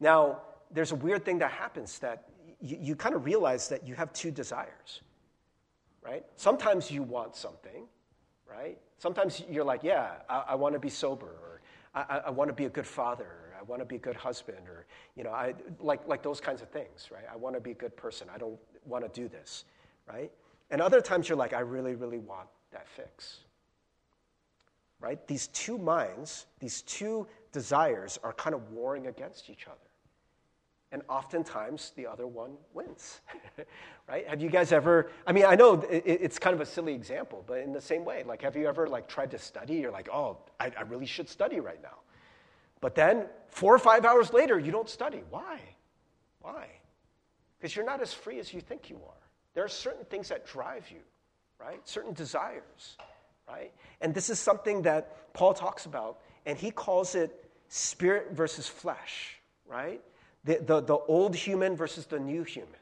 Now, 0.00 0.42
there's 0.70 0.92
a 0.92 0.96
weird 0.96 1.24
thing 1.24 1.38
that 1.38 1.50
happens 1.50 1.98
that 2.00 2.28
you, 2.60 2.76
you 2.80 2.96
kind 2.96 3.14
of 3.14 3.24
realize 3.24 3.68
that 3.68 3.86
you 3.88 3.94
have 3.94 4.12
two 4.12 4.30
desires, 4.30 5.00
right? 6.02 6.24
Sometimes 6.36 6.90
you 6.90 7.02
want 7.02 7.34
something, 7.34 7.86
right? 8.48 8.78
Sometimes 8.98 9.42
you're 9.48 9.64
like, 9.64 9.82
yeah, 9.82 10.10
I, 10.28 10.44
I 10.48 10.54
want 10.56 10.74
to 10.74 10.78
be 10.78 10.90
sober, 10.90 11.26
or 11.26 11.60
I, 11.94 12.22
I 12.26 12.30
want 12.30 12.48
to 12.48 12.54
be 12.54 12.66
a 12.66 12.68
good 12.68 12.86
father, 12.86 13.24
or 13.24 13.54
I 13.58 13.62
want 13.62 13.80
to 13.80 13.86
be 13.86 13.96
a 13.96 14.00
good 14.00 14.16
husband, 14.16 14.68
or, 14.68 14.84
you 15.16 15.24
know, 15.24 15.30
I, 15.30 15.54
like, 15.80 16.06
like 16.06 16.22
those 16.22 16.40
kinds 16.40 16.60
of 16.60 16.68
things, 16.68 17.08
right? 17.10 17.24
I 17.32 17.36
want 17.36 17.54
to 17.54 17.60
be 17.60 17.70
a 17.70 17.74
good 17.74 17.96
person. 17.96 18.28
I 18.34 18.36
don't 18.36 18.58
want 18.84 19.10
to 19.10 19.20
do 19.20 19.26
this, 19.26 19.64
right? 20.06 20.30
And 20.70 20.82
other 20.82 21.00
times 21.00 21.28
you're 21.28 21.38
like, 21.38 21.54
I 21.54 21.60
really, 21.60 21.94
really 21.94 22.18
want 22.18 22.48
that 22.72 22.86
fix, 22.88 23.38
right? 25.00 25.26
These 25.26 25.46
two 25.48 25.78
minds, 25.78 26.46
these 26.58 26.82
two 26.82 27.26
desires 27.54 28.18
are 28.22 28.34
kind 28.34 28.54
of 28.54 28.72
warring 28.72 29.06
against 29.06 29.48
each 29.48 29.66
other. 29.66 29.78
And 30.92 31.02
oftentimes 31.08 31.92
the 31.96 32.06
other 32.06 32.26
one 32.26 32.52
wins, 32.74 33.20
right? 34.08 34.28
Have 34.28 34.42
you 34.42 34.50
guys 34.50 34.70
ever, 34.72 35.10
I 35.26 35.32
mean, 35.32 35.44
I 35.46 35.54
know 35.54 35.82
it's 35.90 36.38
kind 36.38 36.54
of 36.54 36.60
a 36.60 36.66
silly 36.66 36.94
example, 36.94 37.42
but 37.46 37.58
in 37.60 37.72
the 37.72 37.80
same 37.80 38.04
way, 38.04 38.22
like, 38.24 38.42
have 38.42 38.54
you 38.54 38.68
ever 38.68 38.86
like 38.86 39.08
tried 39.08 39.30
to 39.30 39.38
study? 39.38 39.74
You're 39.74 39.90
like, 39.90 40.08
oh, 40.12 40.38
I, 40.60 40.70
I 40.76 40.82
really 40.82 41.06
should 41.06 41.28
study 41.28 41.58
right 41.60 41.82
now. 41.82 41.98
But 42.80 42.94
then 42.94 43.26
four 43.48 43.74
or 43.74 43.78
five 43.78 44.04
hours 44.04 44.32
later, 44.32 44.58
you 44.58 44.70
don't 44.70 44.88
study. 44.88 45.22
Why? 45.30 45.58
Why? 46.42 46.66
Because 47.58 47.74
you're 47.74 47.86
not 47.86 48.02
as 48.02 48.12
free 48.12 48.38
as 48.38 48.52
you 48.52 48.60
think 48.60 48.90
you 48.90 48.96
are. 48.96 49.22
There 49.54 49.64
are 49.64 49.68
certain 49.68 50.04
things 50.04 50.28
that 50.28 50.46
drive 50.46 50.90
you, 50.90 51.00
right? 51.58 51.80
Certain 51.88 52.12
desires, 52.12 52.98
right? 53.48 53.72
And 54.00 54.12
this 54.12 54.28
is 54.28 54.38
something 54.38 54.82
that 54.82 55.32
Paul 55.32 55.54
talks 55.54 55.86
about, 55.86 56.20
and 56.46 56.58
he 56.58 56.70
calls 56.70 57.14
it 57.14 57.43
spirit 57.74 58.28
versus 58.30 58.68
flesh, 58.68 59.40
right? 59.66 60.00
The, 60.44 60.60
the, 60.64 60.80
the 60.80 60.96
old 60.96 61.34
human 61.34 61.74
versus 61.74 62.06
the 62.06 62.20
new 62.20 62.44
human, 62.44 62.78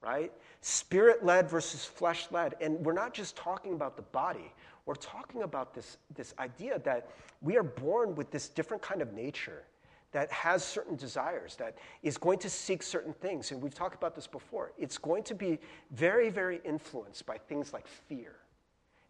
right? 0.00 0.32
Spirit 0.60 1.24
led 1.24 1.50
versus 1.50 1.84
flesh 1.84 2.28
led. 2.30 2.54
And 2.60 2.78
we're 2.86 2.92
not 2.92 3.12
just 3.12 3.34
talking 3.34 3.72
about 3.72 3.96
the 3.96 4.02
body, 4.02 4.52
we're 4.86 4.94
talking 4.94 5.42
about 5.42 5.74
this, 5.74 5.96
this 6.14 6.34
idea 6.38 6.78
that 6.84 7.10
we 7.42 7.56
are 7.56 7.64
born 7.64 8.14
with 8.14 8.30
this 8.30 8.48
different 8.48 8.80
kind 8.80 9.02
of 9.02 9.12
nature 9.12 9.64
that 10.12 10.30
has 10.30 10.62
certain 10.62 10.94
desires, 10.94 11.56
that 11.56 11.76
is 12.04 12.16
going 12.16 12.38
to 12.38 12.48
seek 12.48 12.84
certain 12.84 13.14
things. 13.14 13.50
And 13.50 13.60
we've 13.60 13.74
talked 13.74 13.96
about 13.96 14.14
this 14.14 14.28
before. 14.28 14.70
It's 14.78 14.98
going 14.98 15.24
to 15.24 15.34
be 15.34 15.58
very, 15.90 16.30
very 16.30 16.60
influenced 16.64 17.26
by 17.26 17.38
things 17.38 17.72
like 17.72 17.88
fear. 17.88 18.36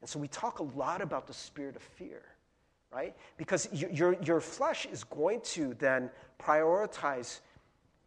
And 0.00 0.08
so 0.08 0.18
we 0.18 0.28
talk 0.28 0.60
a 0.60 0.62
lot 0.62 1.02
about 1.02 1.26
the 1.26 1.34
spirit 1.34 1.76
of 1.76 1.82
fear 1.82 2.22
right? 2.92 3.14
Because 3.36 3.68
your, 3.72 4.16
your 4.22 4.40
flesh 4.40 4.86
is 4.86 5.04
going 5.04 5.40
to 5.42 5.74
then 5.78 6.10
prioritize 6.42 7.40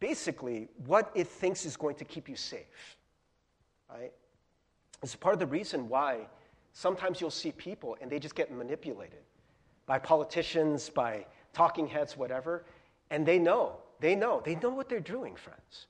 basically 0.00 0.68
what 0.86 1.10
it 1.14 1.28
thinks 1.28 1.64
is 1.64 1.76
going 1.76 1.94
to 1.96 2.04
keep 2.04 2.28
you 2.28 2.36
safe, 2.36 2.96
right? 3.88 4.12
It's 5.02 5.14
part 5.14 5.32
of 5.32 5.38
the 5.38 5.46
reason 5.46 5.88
why 5.88 6.26
sometimes 6.72 7.20
you'll 7.20 7.30
see 7.30 7.52
people 7.52 7.96
and 8.00 8.10
they 8.10 8.18
just 8.18 8.34
get 8.34 8.50
manipulated 8.50 9.22
by 9.86 9.98
politicians, 9.98 10.88
by 10.88 11.26
talking 11.52 11.86
heads, 11.86 12.16
whatever, 12.16 12.64
and 13.10 13.26
they 13.26 13.38
know, 13.38 13.76
they 14.00 14.14
know, 14.14 14.42
they 14.44 14.56
know 14.56 14.70
what 14.70 14.88
they're 14.88 15.00
doing, 15.00 15.36
friends. 15.36 15.86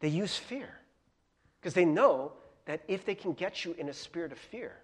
They 0.00 0.08
use 0.08 0.36
fear 0.36 0.68
because 1.60 1.72
they 1.72 1.84
know 1.84 2.32
that 2.66 2.82
if 2.88 3.04
they 3.04 3.14
can 3.14 3.32
get 3.32 3.64
you 3.64 3.74
in 3.78 3.88
a 3.88 3.92
spirit 3.92 4.32
of 4.32 4.38
fear, 4.38 4.81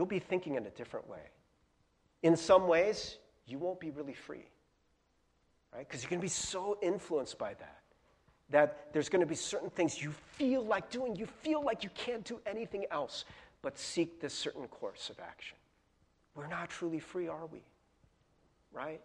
you'll 0.00 0.06
be 0.06 0.18
thinking 0.18 0.54
in 0.54 0.64
a 0.64 0.70
different 0.70 1.06
way. 1.10 1.20
In 2.22 2.34
some 2.34 2.66
ways, 2.66 3.18
you 3.46 3.58
won't 3.58 3.78
be 3.78 3.90
really 3.90 4.14
free, 4.14 4.48
right? 5.74 5.86
Because 5.86 6.02
you're 6.02 6.08
going 6.08 6.20
to 6.20 6.24
be 6.24 6.28
so 6.28 6.78
influenced 6.80 7.36
by 7.36 7.52
that. 7.52 7.82
that 8.48 8.94
there's 8.94 9.10
going 9.10 9.20
to 9.20 9.26
be 9.26 9.34
certain 9.34 9.68
things 9.68 10.02
you 10.02 10.12
feel 10.38 10.64
like 10.64 10.88
doing. 10.88 11.16
You 11.16 11.26
feel 11.26 11.62
like 11.62 11.84
you 11.84 11.90
can't 11.94 12.24
do 12.24 12.40
anything 12.46 12.86
else 12.90 13.26
but 13.60 13.78
seek 13.78 14.22
this 14.22 14.32
certain 14.32 14.66
course 14.68 15.10
of 15.10 15.20
action. 15.20 15.58
We're 16.34 16.46
not 16.46 16.70
truly 16.70 16.98
free, 16.98 17.28
are 17.28 17.44
we? 17.44 17.60
Right? 18.72 19.02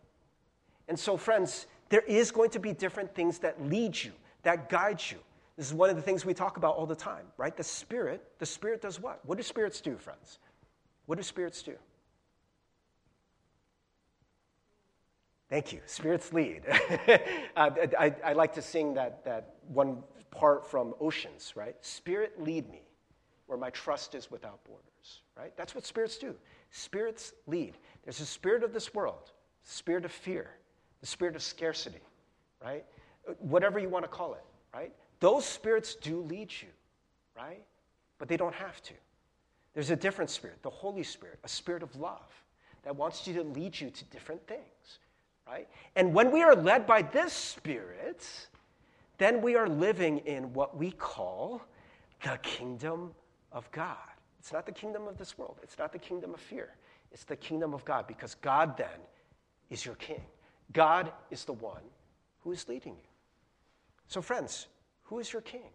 And 0.88 0.98
so, 0.98 1.18
friends, 1.18 1.68
there 1.90 2.06
is 2.08 2.32
going 2.32 2.52
to 2.52 2.60
be 2.60 2.72
different 2.72 3.14
things 3.14 3.40
that 3.40 3.62
lead 3.62 4.02
you, 4.02 4.14
that 4.44 4.70
guide 4.70 5.02
you. 5.12 5.18
This 5.58 5.68
is 5.68 5.74
one 5.74 5.90
of 5.90 5.98
the 5.98 6.02
things 6.02 6.24
we 6.24 6.34
talk 6.34 6.56
about 6.56 6.78
all 6.78 6.86
the 6.86 6.96
time, 6.96 7.26
right? 7.36 7.56
The 7.56 7.66
Spirit, 7.66 8.24
the 8.40 8.46
Spirit 8.46 8.82
does 8.82 8.98
what? 8.98 9.20
What 9.26 9.38
do 9.38 9.44
spirits 9.44 9.82
do, 9.82 9.98
friends? 9.98 10.40
What 11.06 11.18
do 11.18 11.24
spirits 11.24 11.62
do? 11.62 11.76
Thank 15.50 15.72
you. 15.72 15.82
Spirits 15.86 16.34
lead. 16.34 16.64
I, 17.56 18.14
I 18.24 18.34
like 18.34 18.54
to 18.54 18.62
sing 18.62 18.96
that, 18.96 19.24
that 19.26 19.56
one 19.68 20.04
part 20.32 20.70
from 20.70 20.94
Oceans, 21.00 21.54
right? 21.56 21.76
Spirit 21.82 22.42
lead 22.42 22.70
me 22.70 22.82
where 23.46 23.58
my 23.58 23.70
trust 23.70 24.16
is 24.16 24.32
without 24.32 24.64
borders, 24.66 25.22
right? 25.38 25.56
That's 25.56 25.76
what 25.76 25.86
spirits 25.86 26.18
do. 26.18 26.36
Spirits 26.72 27.34
lead. 27.48 27.78
There's 28.04 28.20
a 28.20 28.26
spirit 28.26 28.64
of 28.64 28.74
this 28.74 28.94
world, 28.94 29.32
spirit 29.64 30.04
of 30.04 30.12
fear, 30.12 30.50
the 31.02 31.08
spirit 31.08 31.36
of 31.36 31.44
scarcity, 31.44 32.02
right? 32.64 32.86
Whatever 33.40 33.80
you 33.80 33.90
want 33.90 34.04
to 34.04 34.10
call 34.10 34.34
it, 34.34 34.44
right? 34.74 34.92
Those 35.20 35.46
spirits 35.46 35.96
do 35.96 36.22
lead 36.22 36.52
you, 36.62 36.70
right? 37.38 37.62
But 38.18 38.28
they 38.28 38.38
don't 38.38 38.56
have 38.56 38.82
to. 38.84 38.94
There's 39.76 39.92
a 39.92 39.96
different 39.96 40.32
spirit, 40.32 40.64
the 40.64 40.70
Holy 40.70 41.04
Spirit, 41.04 41.38
a 41.44 41.50
spirit 41.50 41.84
of 41.84 41.96
love 41.98 42.44
that 42.84 42.96
wants 42.96 43.28
you 43.28 43.34
to 43.36 43.44
lead 43.44 43.80
you 43.80 43.92
to 43.92 44.06
different 44.06 44.46
things, 44.48 45.00
right? 45.46 45.68
And 45.96 46.14
when 46.14 46.32
we 46.32 46.42
are 46.42 46.56
led 46.56 46.88
by 46.88 47.02
this 47.04 47.34
spirit, 47.34 48.26
then 49.18 49.42
we 49.42 49.56
are 49.56 49.68
living 49.68 50.20
in 50.20 50.54
what 50.54 50.78
we 50.78 50.92
call 50.92 51.62
the 52.24 52.40
kingdom 52.42 53.12
of 53.52 53.70
God. 53.72 53.98
It's 54.40 54.54
not 54.54 54.66
the 54.66 54.72
kingdom 54.72 55.08
of 55.08 55.18
this 55.18 55.38
world, 55.38 55.60
it's 55.62 55.78
not 55.78 55.92
the 55.92 56.00
kingdom 56.00 56.34
of 56.34 56.40
fear. 56.40 56.70
It's 57.12 57.24
the 57.24 57.36
kingdom 57.38 57.74
of 57.74 57.86
God 57.86 58.08
because 58.08 58.36
God 58.36 58.76
then 58.76 59.00
is 59.70 59.86
your 59.86 59.96
king. 59.96 60.22
God 60.74 61.14
is 61.32 61.46
the 61.46 61.54
one 61.54 61.84
who 62.42 62.52
is 62.52 62.68
leading 62.68 62.94
you. 62.94 63.10
So, 64.08 64.22
friends, 64.22 64.68
who 65.04 65.20
is 65.20 65.32
your 65.32 65.42
king? 65.42 65.70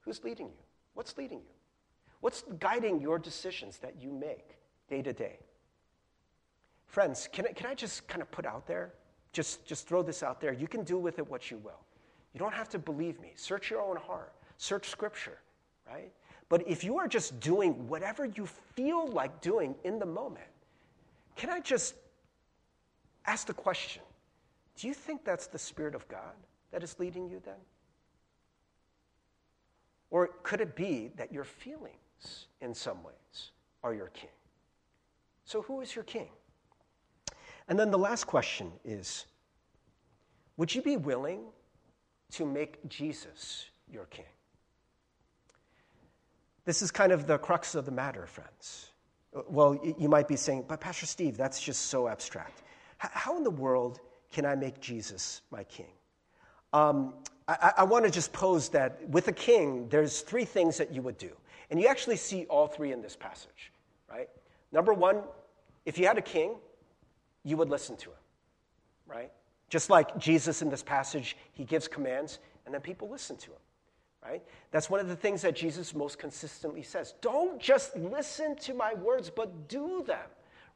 Who's 0.00 0.24
leading 0.24 0.46
you? 0.46 0.64
What's 0.94 1.16
leading 1.16 1.38
you? 1.38 1.54
What's 2.22 2.44
guiding 2.60 3.00
your 3.00 3.18
decisions 3.18 3.78
that 3.78 4.00
you 4.00 4.12
make 4.12 4.56
day 4.88 5.02
to 5.02 5.12
day? 5.12 5.40
Friends, 6.86 7.28
can 7.32 7.46
I, 7.48 7.52
can 7.52 7.66
I 7.66 7.74
just 7.74 8.06
kind 8.06 8.22
of 8.22 8.30
put 8.30 8.46
out 8.46 8.64
there? 8.64 8.94
Just, 9.32 9.64
just 9.66 9.88
throw 9.88 10.02
this 10.02 10.22
out 10.22 10.40
there. 10.40 10.52
You 10.52 10.68
can 10.68 10.84
do 10.84 10.98
with 10.98 11.18
it 11.18 11.28
what 11.28 11.50
you 11.50 11.58
will. 11.58 11.80
You 12.32 12.38
don't 12.38 12.54
have 12.54 12.68
to 12.70 12.78
believe 12.78 13.20
me. 13.20 13.32
Search 13.34 13.70
your 13.70 13.82
own 13.82 13.96
heart, 13.96 14.32
search 14.56 14.88
scripture, 14.88 15.40
right? 15.90 16.12
But 16.48 16.68
if 16.68 16.84
you 16.84 16.96
are 16.98 17.08
just 17.08 17.40
doing 17.40 17.88
whatever 17.88 18.24
you 18.24 18.46
feel 18.46 19.08
like 19.08 19.40
doing 19.40 19.74
in 19.82 19.98
the 19.98 20.06
moment, 20.06 20.46
can 21.34 21.50
I 21.50 21.58
just 21.58 21.96
ask 23.26 23.48
the 23.48 23.54
question 23.54 24.02
do 24.76 24.86
you 24.86 24.94
think 24.94 25.24
that's 25.24 25.48
the 25.48 25.58
Spirit 25.58 25.96
of 25.96 26.06
God 26.06 26.34
that 26.70 26.84
is 26.84 27.00
leading 27.00 27.28
you 27.28 27.42
then? 27.44 27.58
Or 30.12 30.28
could 30.42 30.60
it 30.60 30.76
be 30.76 31.10
that 31.16 31.32
your 31.32 31.44
feelings, 31.44 31.96
in 32.60 32.74
some 32.74 33.02
ways, 33.02 33.50
are 33.82 33.94
your 33.94 34.08
king? 34.08 34.30
So, 35.44 35.62
who 35.62 35.80
is 35.80 35.94
your 35.94 36.04
king? 36.04 36.28
And 37.68 37.78
then 37.78 37.90
the 37.90 37.98
last 37.98 38.26
question 38.26 38.72
is 38.84 39.26
Would 40.56 40.74
you 40.74 40.82
be 40.82 40.96
willing 40.96 41.40
to 42.32 42.46
make 42.46 42.88
Jesus 42.88 43.66
your 43.90 44.06
king? 44.06 44.24
This 46.64 46.80
is 46.80 46.90
kind 46.90 47.12
of 47.12 47.26
the 47.26 47.38
crux 47.38 47.74
of 47.74 47.84
the 47.84 47.90
matter, 47.90 48.26
friends. 48.26 48.90
Well, 49.48 49.80
you 49.98 50.08
might 50.08 50.28
be 50.28 50.36
saying, 50.36 50.66
but 50.68 50.80
Pastor 50.80 51.06
Steve, 51.06 51.36
that's 51.36 51.60
just 51.60 51.86
so 51.86 52.06
abstract. 52.06 52.62
How 52.98 53.36
in 53.36 53.42
the 53.42 53.50
world 53.50 53.98
can 54.30 54.44
I 54.44 54.54
make 54.54 54.80
Jesus 54.80 55.40
my 55.50 55.64
king? 55.64 55.90
Um, 56.72 57.14
I, 57.48 57.72
I 57.78 57.84
want 57.84 58.04
to 58.04 58.10
just 58.10 58.32
pose 58.32 58.68
that 58.70 59.08
with 59.08 59.28
a 59.28 59.32
king, 59.32 59.88
there's 59.88 60.20
three 60.20 60.44
things 60.44 60.76
that 60.78 60.92
you 60.92 61.02
would 61.02 61.18
do. 61.18 61.30
And 61.72 61.80
you 61.80 61.86
actually 61.86 62.16
see 62.16 62.44
all 62.50 62.66
three 62.66 62.92
in 62.92 63.00
this 63.00 63.16
passage, 63.16 63.72
right? 64.06 64.28
Number 64.72 64.92
one, 64.92 65.22
if 65.86 65.98
you 65.98 66.06
had 66.06 66.18
a 66.18 66.22
king, 66.22 66.56
you 67.44 67.56
would 67.56 67.70
listen 67.70 67.96
to 67.96 68.10
him, 68.10 68.16
right? 69.06 69.32
Just 69.70 69.88
like 69.88 70.18
Jesus 70.18 70.60
in 70.60 70.68
this 70.68 70.82
passage, 70.82 71.34
he 71.52 71.64
gives 71.64 71.88
commands, 71.88 72.40
and 72.66 72.74
then 72.74 72.82
people 72.82 73.08
listen 73.08 73.38
to 73.38 73.52
him, 73.52 73.58
right? 74.22 74.42
That's 74.70 74.90
one 74.90 75.00
of 75.00 75.08
the 75.08 75.16
things 75.16 75.40
that 75.40 75.56
Jesus 75.56 75.94
most 75.94 76.18
consistently 76.18 76.82
says. 76.82 77.14
Don't 77.22 77.58
just 77.58 77.96
listen 77.96 78.54
to 78.56 78.74
my 78.74 78.92
words, 78.92 79.30
but 79.30 79.66
do 79.66 80.04
them 80.06 80.28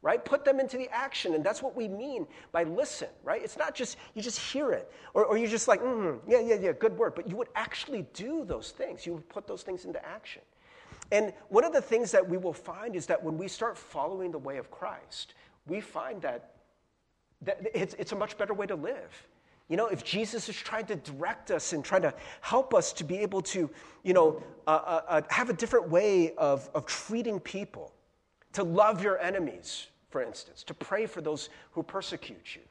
right? 0.03 0.23
Put 0.23 0.45
them 0.45 0.59
into 0.59 0.77
the 0.77 0.87
action. 0.91 1.33
And 1.33 1.43
that's 1.43 1.63
what 1.63 1.75
we 1.75 1.87
mean 1.87 2.27
by 2.51 2.63
listen, 2.63 3.07
right? 3.23 3.41
It's 3.43 3.57
not 3.57 3.73
just 3.73 3.97
you 4.13 4.21
just 4.21 4.39
hear 4.39 4.71
it 4.71 4.91
or, 5.15 5.25
or 5.25 5.37
you're 5.37 5.49
just 5.49 5.67
like, 5.67 5.81
mm, 5.81 6.19
yeah, 6.27 6.39
yeah, 6.39 6.53
yeah, 6.53 6.71
good 6.71 6.95
word. 6.95 7.15
But 7.15 7.27
you 7.27 7.35
would 7.35 7.49
actually 7.55 8.05
do 8.13 8.45
those 8.45 8.69
things. 8.69 9.07
You 9.07 9.15
would 9.15 9.27
put 9.27 9.47
those 9.47 9.63
things 9.63 9.85
into 9.85 10.03
action. 10.07 10.43
And 11.11 11.33
one 11.49 11.63
of 11.63 11.73
the 11.73 11.81
things 11.81 12.11
that 12.11 12.27
we 12.27 12.37
will 12.37 12.53
find 12.53 12.95
is 12.95 13.05
that 13.07 13.23
when 13.23 13.37
we 13.37 13.47
start 13.47 13.77
following 13.77 14.31
the 14.31 14.39
way 14.39 14.57
of 14.57 14.69
Christ, 14.69 15.33
we 15.67 15.79
find 15.79 16.21
that, 16.21 16.51
that 17.43 17.61
it's, 17.73 17.95
it's 17.97 18.11
a 18.11 18.15
much 18.15 18.37
better 18.37 18.53
way 18.53 18.65
to 18.65 18.75
live. 18.75 19.27
You 19.69 19.77
know, 19.77 19.87
if 19.87 20.03
Jesus 20.03 20.47
is 20.47 20.55
trying 20.55 20.85
to 20.87 20.95
direct 20.95 21.51
us 21.51 21.73
and 21.73 21.83
trying 21.83 22.03
to 22.03 22.13
help 22.41 22.73
us 22.73 22.93
to 22.93 23.03
be 23.03 23.17
able 23.17 23.41
to, 23.43 23.69
you 24.03 24.13
know, 24.13 24.41
uh, 24.65 24.69
uh, 24.69 25.01
uh 25.07 25.21
have 25.29 25.49
a 25.49 25.53
different 25.53 25.89
way 25.89 26.33
of, 26.35 26.69
of 26.73 26.85
treating 26.85 27.39
people, 27.39 27.93
to 28.57 28.63
love 28.63 29.03
your 29.03 29.19
enemies, 29.19 29.85
for 30.09 30.19
instance, 30.19 30.63
to 30.63 30.73
pray 30.73 31.05
for 31.05 31.21
those 31.21 31.49
who 31.73 31.83
persecute 31.83 32.55
you, 32.55 32.61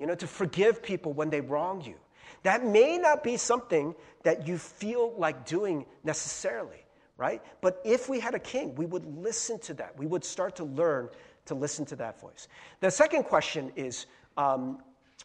you 0.00 0.06
know, 0.06 0.14
to 0.14 0.26
forgive 0.26 0.82
people 0.82 1.12
when 1.12 1.28
they 1.28 1.42
wrong 1.42 1.82
you. 1.84 1.96
That 2.42 2.64
may 2.64 2.96
not 2.96 3.22
be 3.22 3.36
something 3.36 3.94
that 4.22 4.48
you 4.48 4.56
feel 4.56 5.12
like 5.18 5.44
doing 5.44 5.84
necessarily, 6.04 6.85
right? 7.16 7.42
But 7.60 7.80
if 7.84 8.08
we 8.08 8.20
had 8.20 8.34
a 8.34 8.38
king, 8.38 8.74
we 8.74 8.86
would 8.86 9.06
listen 9.06 9.58
to 9.60 9.74
that. 9.74 9.96
We 9.98 10.06
would 10.06 10.24
start 10.24 10.56
to 10.56 10.64
learn 10.64 11.08
to 11.46 11.54
listen 11.54 11.84
to 11.86 11.96
that 11.96 12.20
voice. 12.20 12.48
The 12.80 12.90
second 12.90 13.24
question 13.24 13.72
is 13.76 14.06
um, 14.36 14.82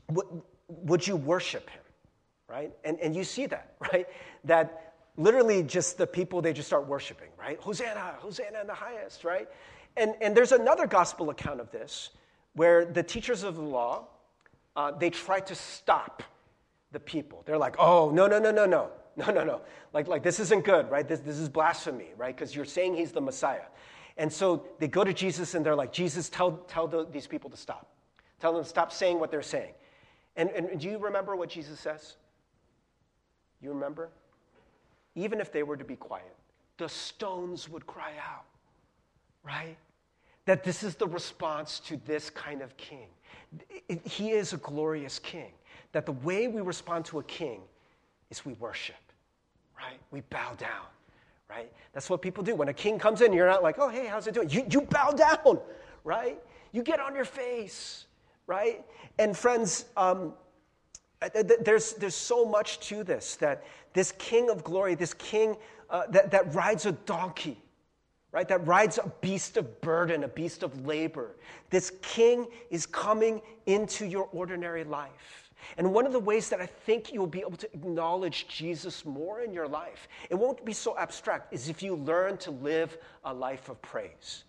w- 0.08 0.42
would 0.68 1.06
you 1.06 1.16
worship 1.16 1.70
him, 1.70 1.82
right? 2.48 2.72
And, 2.84 3.00
and 3.00 3.16
you 3.16 3.24
see 3.24 3.46
that, 3.48 3.76
right? 3.94 4.08
That 4.46 4.94
literally 5.18 5.64
just 5.64 5.98
the 5.98 6.08
people, 6.08 6.42
they 6.42 6.54
just 6.54 6.68
start 6.68 6.88
worshiping, 6.88 7.30
right? 7.38 7.60
Hosanna, 7.60 8.16
Hosanna 8.20 8.62
in 8.62 8.68
the 8.68 8.74
highest, 8.74 9.24
right? 9.24 9.48
And, 9.98 10.16
and 10.22 10.36
there's 10.36 10.54
another 10.54 10.88
gospel 10.88 11.30
account 11.30 11.60
of 11.60 11.72
this 11.72 12.12
where 12.54 12.86
the 12.86 13.04
teachers 13.04 13.44
of 13.44 13.56
the 13.56 13.62
law, 13.62 14.08
uh, 14.76 14.92
they 14.92 15.10
try 15.10 15.40
to 15.42 15.56
stop 15.56 16.24
the 16.92 17.00
people. 17.00 17.44
They're 17.46 17.58
like, 17.58 17.76
oh, 17.80 18.10
no, 18.12 18.28
no, 18.28 18.40
no, 18.40 18.52
no, 18.52 18.66
no. 18.66 18.90
No, 19.17 19.26
no, 19.26 19.43
no. 19.43 19.62
Like, 19.93 20.08
like 20.08 20.24
this 20.24 20.39
isn't 20.39 20.63
good, 20.63 20.89
right? 20.89 21.08
This, 21.08 21.19
this 21.19 21.38
is 21.38 21.50
blasphemy, 21.50 22.12
right? 22.17 22.36
Because 22.36 22.56
you're 22.56 22.65
saying 22.65 22.95
he's 22.95 23.12
the 23.12 23.21
Messiah. 23.21 23.65
And 24.17 24.32
so 24.32 24.65
they 24.80 24.88
go 24.88 25.04
to 25.04 25.13
Jesus 25.13 25.54
and 25.54 25.65
they're 25.65 25.76
like, 25.76 25.91
Jesus, 25.91 26.30
tell, 26.30 26.54
tell 26.67 26.88
the, 26.88 27.06
these 27.12 27.28
people 27.28 27.50
to 27.50 27.58
stop. 27.58 27.88
Tell 28.39 28.54
them 28.54 28.63
to 28.63 28.69
stop 28.69 28.91
saying 28.91 29.19
what 29.19 29.30
they're 29.30 29.41
saying. 29.41 29.74
And, 30.38 30.50
and 30.52 30.80
do 30.80 30.88
you 30.88 30.97
remember 30.97 31.36
what 31.36 31.50
Jesus 31.50 31.80
says? 31.80 32.15
You 33.62 33.69
remember? 33.69 34.10
Even 35.15 35.41
if 35.41 35.52
they 35.52 35.63
were 35.63 35.76
to 35.76 35.84
be 35.84 35.97
quiet, 35.97 36.36
the 36.78 36.88
stones 36.88 37.67
would 37.67 37.86
cry 37.86 38.13
out 38.17 38.45
right? 39.43 39.78
That 40.45 40.63
this 40.63 40.84
is 40.84 40.95
the 40.95 41.08
response 41.08 41.80
to 41.82 41.97
this 42.06 42.30
kind 42.30 42.62
of 42.62 42.76
king. 42.78 43.08
He 44.06 44.32
is 44.32 44.54
a 44.54 44.58
glorious 44.58 45.19
king. 45.19 45.52
That 45.91 46.06
the 46.06 46.13
way 46.13 46.47
we 46.47 46.62
respond 46.62 47.06
to 47.06 47.19
a 47.19 47.24
king 47.24 47.62
is 48.32 48.46
we 48.46 48.54
worship, 48.54 48.96
right? 49.78 50.00
We 50.10 50.22
bow 50.22 50.54
down, 50.58 50.88
right? 51.50 51.72
That's 51.94 52.10
what 52.10 52.22
people 52.22 52.44
do. 52.44 52.56
When 52.56 52.70
a 52.70 52.74
king 52.74 52.98
comes 52.98 53.22
in, 53.22 53.34
you're 53.34 53.48
not 53.48 53.62
like, 53.62 53.76
oh, 53.78 53.89
hey, 53.89 54.08
how's 54.08 54.26
it 54.26 54.34
doing? 54.34 54.50
You, 54.50 54.65
you 54.72 54.82
bow 54.82 55.12
down, 55.12 55.60
right? 56.04 56.41
You 56.72 56.82
get 56.82 57.00
on 57.00 57.13
your 57.13 57.26
face, 57.26 58.06
right? 58.48 58.84
And 59.20 59.38
friends, 59.38 59.86
um, 59.98 60.34
uh, 61.22 61.30
there's, 61.62 61.94
there's 61.94 62.15
so 62.15 62.46
much 62.46 62.80
to 62.88 63.04
this 63.04 63.36
that 63.36 63.63
this 63.94 64.13
king 64.13 64.50
of 64.50 64.63
glory, 64.63 64.96
this 64.96 65.13
king 65.13 65.58
uh, 65.89 66.04
that, 66.10 66.32
that 66.32 66.56
rides 66.56 66.86
a 66.86 66.94
donkey, 66.94 67.62
right? 68.32 68.48
That 68.48 68.65
rides 68.65 68.98
a 68.98 69.12
beast 69.20 69.58
of 69.58 69.82
burden, 69.82 70.24
a 70.24 70.28
beast 70.30 70.63
of 70.63 70.86
labor. 70.86 71.36
This 71.70 71.91
king 72.02 72.48
is 72.70 72.86
coming 72.86 73.41
into 73.65 74.06
your 74.06 74.30
ordinary 74.32 74.86
life. 74.86 75.51
And 75.78 75.93
one 75.93 76.06
of 76.06 76.13
the 76.13 76.19
ways 76.19 76.50
that 76.50 76.62
I 76.62 76.65
think 76.65 77.13
you'll 77.13 77.28
be 77.28 77.41
able 77.41 77.58
to 77.58 77.74
acknowledge 77.74 78.47
Jesus 78.47 79.06
more 79.06 79.41
in 79.41 79.54
your 79.54 79.67
life, 79.67 80.08
it 80.30 80.36
won't 80.36 80.63
be 80.65 80.74
so 80.74 80.97
abstract, 80.97 81.54
is 81.54 81.69
if 81.69 81.82
you 81.82 81.95
learn 81.95 82.38
to 82.38 82.52
live 82.52 82.97
a 83.24 83.34
life 83.34 83.69
of 83.69 83.82
praise. 83.82 84.43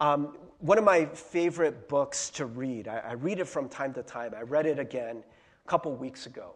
Um, 0.00 0.36
one 0.60 0.78
of 0.78 0.84
my 0.84 1.04
favorite 1.06 1.86
books 1.88 2.30
to 2.30 2.46
read, 2.46 2.88
I, 2.88 2.98
I, 2.98 3.12
read 3.12 3.38
it 3.38 3.44
from 3.44 3.68
time 3.68 3.92
to 3.94 4.02
time. 4.02 4.32
I 4.34 4.42
read 4.42 4.64
it 4.64 4.78
again 4.78 5.22
a 5.66 5.68
couple 5.68 5.94
weeks 5.94 6.24
ago. 6.24 6.54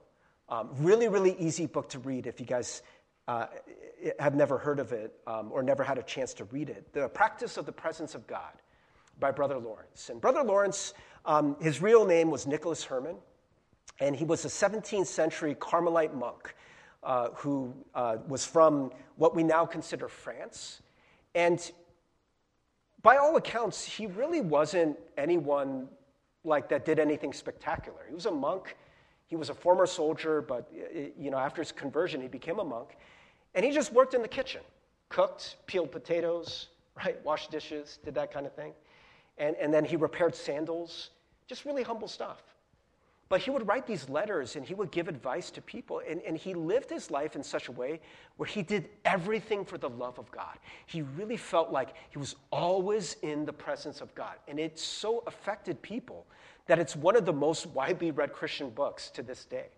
Um, 0.48 0.70
really, 0.78 1.08
really 1.08 1.36
easy 1.38 1.66
book 1.66 1.90
to 1.90 1.98
read 1.98 2.26
if 2.26 2.40
you 2.40 2.46
guys 2.46 2.82
uh, 3.28 3.46
have 4.18 4.34
never 4.34 4.56
heard 4.56 4.78
of 4.78 4.92
it 4.92 5.12
um, 5.26 5.50
or 5.52 5.62
never 5.62 5.82
had 5.82 5.98
a 5.98 6.02
chance 6.02 6.32
to 6.34 6.44
read 6.44 6.70
it. 6.70 6.90
The 6.92 7.08
Practice 7.08 7.56
of 7.56 7.66
the 7.66 7.72
Presence 7.72 8.14
of 8.14 8.26
God 8.26 8.52
by 9.20 9.30
Brother 9.30 9.58
Lawrence. 9.58 10.08
And 10.08 10.20
Brother 10.20 10.42
Lawrence, 10.42 10.94
um, 11.24 11.56
his 11.60 11.80
real 11.80 12.04
name 12.06 12.30
was 12.30 12.46
Nicholas 12.46 12.84
Herman, 12.84 13.16
and 14.00 14.16
he 14.16 14.24
was 14.24 14.44
a 14.44 14.48
17th 14.48 15.06
century 15.06 15.54
Carmelite 15.54 16.14
monk 16.14 16.54
uh, 17.02 17.28
who 17.34 17.72
uh, 17.94 18.16
was 18.26 18.44
from 18.44 18.90
what 19.16 19.34
we 19.36 19.42
now 19.42 19.64
consider 19.64 20.08
France. 20.08 20.80
And 21.34 21.70
by 23.02 23.16
all 23.16 23.36
accounts, 23.36 23.84
he 23.84 24.06
really 24.06 24.40
wasn't 24.40 24.98
anyone 25.16 25.88
like 26.44 26.68
that 26.70 26.84
did 26.84 26.98
anything 26.98 27.32
spectacular. 27.32 28.00
He 28.08 28.14
was 28.14 28.26
a 28.26 28.30
monk. 28.30 28.76
He 29.26 29.36
was 29.36 29.50
a 29.50 29.54
former 29.54 29.86
soldier, 29.86 30.42
but 30.42 30.70
you 31.18 31.30
know, 31.30 31.38
after 31.38 31.62
his 31.62 31.72
conversion, 31.72 32.20
he 32.20 32.28
became 32.28 32.58
a 32.58 32.64
monk. 32.64 32.96
And 33.54 33.64
he 33.64 33.70
just 33.70 33.92
worked 33.92 34.14
in 34.14 34.22
the 34.22 34.28
kitchen, 34.28 34.62
cooked, 35.08 35.56
peeled 35.66 35.92
potatoes, 35.92 36.68
right, 36.96 37.22
washed 37.24 37.50
dishes, 37.50 37.98
did 38.04 38.14
that 38.14 38.32
kind 38.32 38.46
of 38.46 38.54
thing. 38.54 38.72
And, 39.38 39.56
and 39.56 39.72
then 39.72 39.84
he 39.84 39.96
repaired 39.96 40.34
sandals, 40.34 41.10
just 41.46 41.64
really 41.64 41.82
humble 41.82 42.08
stuff. 42.08 42.53
But 43.28 43.40
he 43.40 43.50
would 43.50 43.66
write 43.66 43.86
these 43.86 44.08
letters 44.08 44.56
and 44.56 44.66
he 44.66 44.74
would 44.74 44.90
give 44.90 45.08
advice 45.08 45.50
to 45.52 45.62
people. 45.62 46.02
And, 46.08 46.20
and 46.22 46.36
he 46.36 46.52
lived 46.54 46.90
his 46.90 47.10
life 47.10 47.36
in 47.36 47.42
such 47.42 47.68
a 47.68 47.72
way 47.72 48.00
where 48.36 48.46
he 48.46 48.62
did 48.62 48.88
everything 49.04 49.64
for 49.64 49.78
the 49.78 49.88
love 49.88 50.18
of 50.18 50.30
God. 50.30 50.58
He 50.86 51.02
really 51.02 51.36
felt 51.36 51.72
like 51.72 51.94
he 52.10 52.18
was 52.18 52.36
always 52.50 53.16
in 53.22 53.44
the 53.46 53.52
presence 53.52 54.00
of 54.00 54.14
God. 54.14 54.34
And 54.46 54.60
it 54.60 54.78
so 54.78 55.22
affected 55.26 55.80
people 55.80 56.26
that 56.66 56.78
it's 56.78 56.96
one 56.96 57.16
of 57.16 57.24
the 57.24 57.32
most 57.32 57.66
widely 57.68 58.10
read 58.10 58.32
Christian 58.32 58.70
books 58.70 59.10
to 59.10 59.22
this 59.22 59.44
day, 59.44 59.68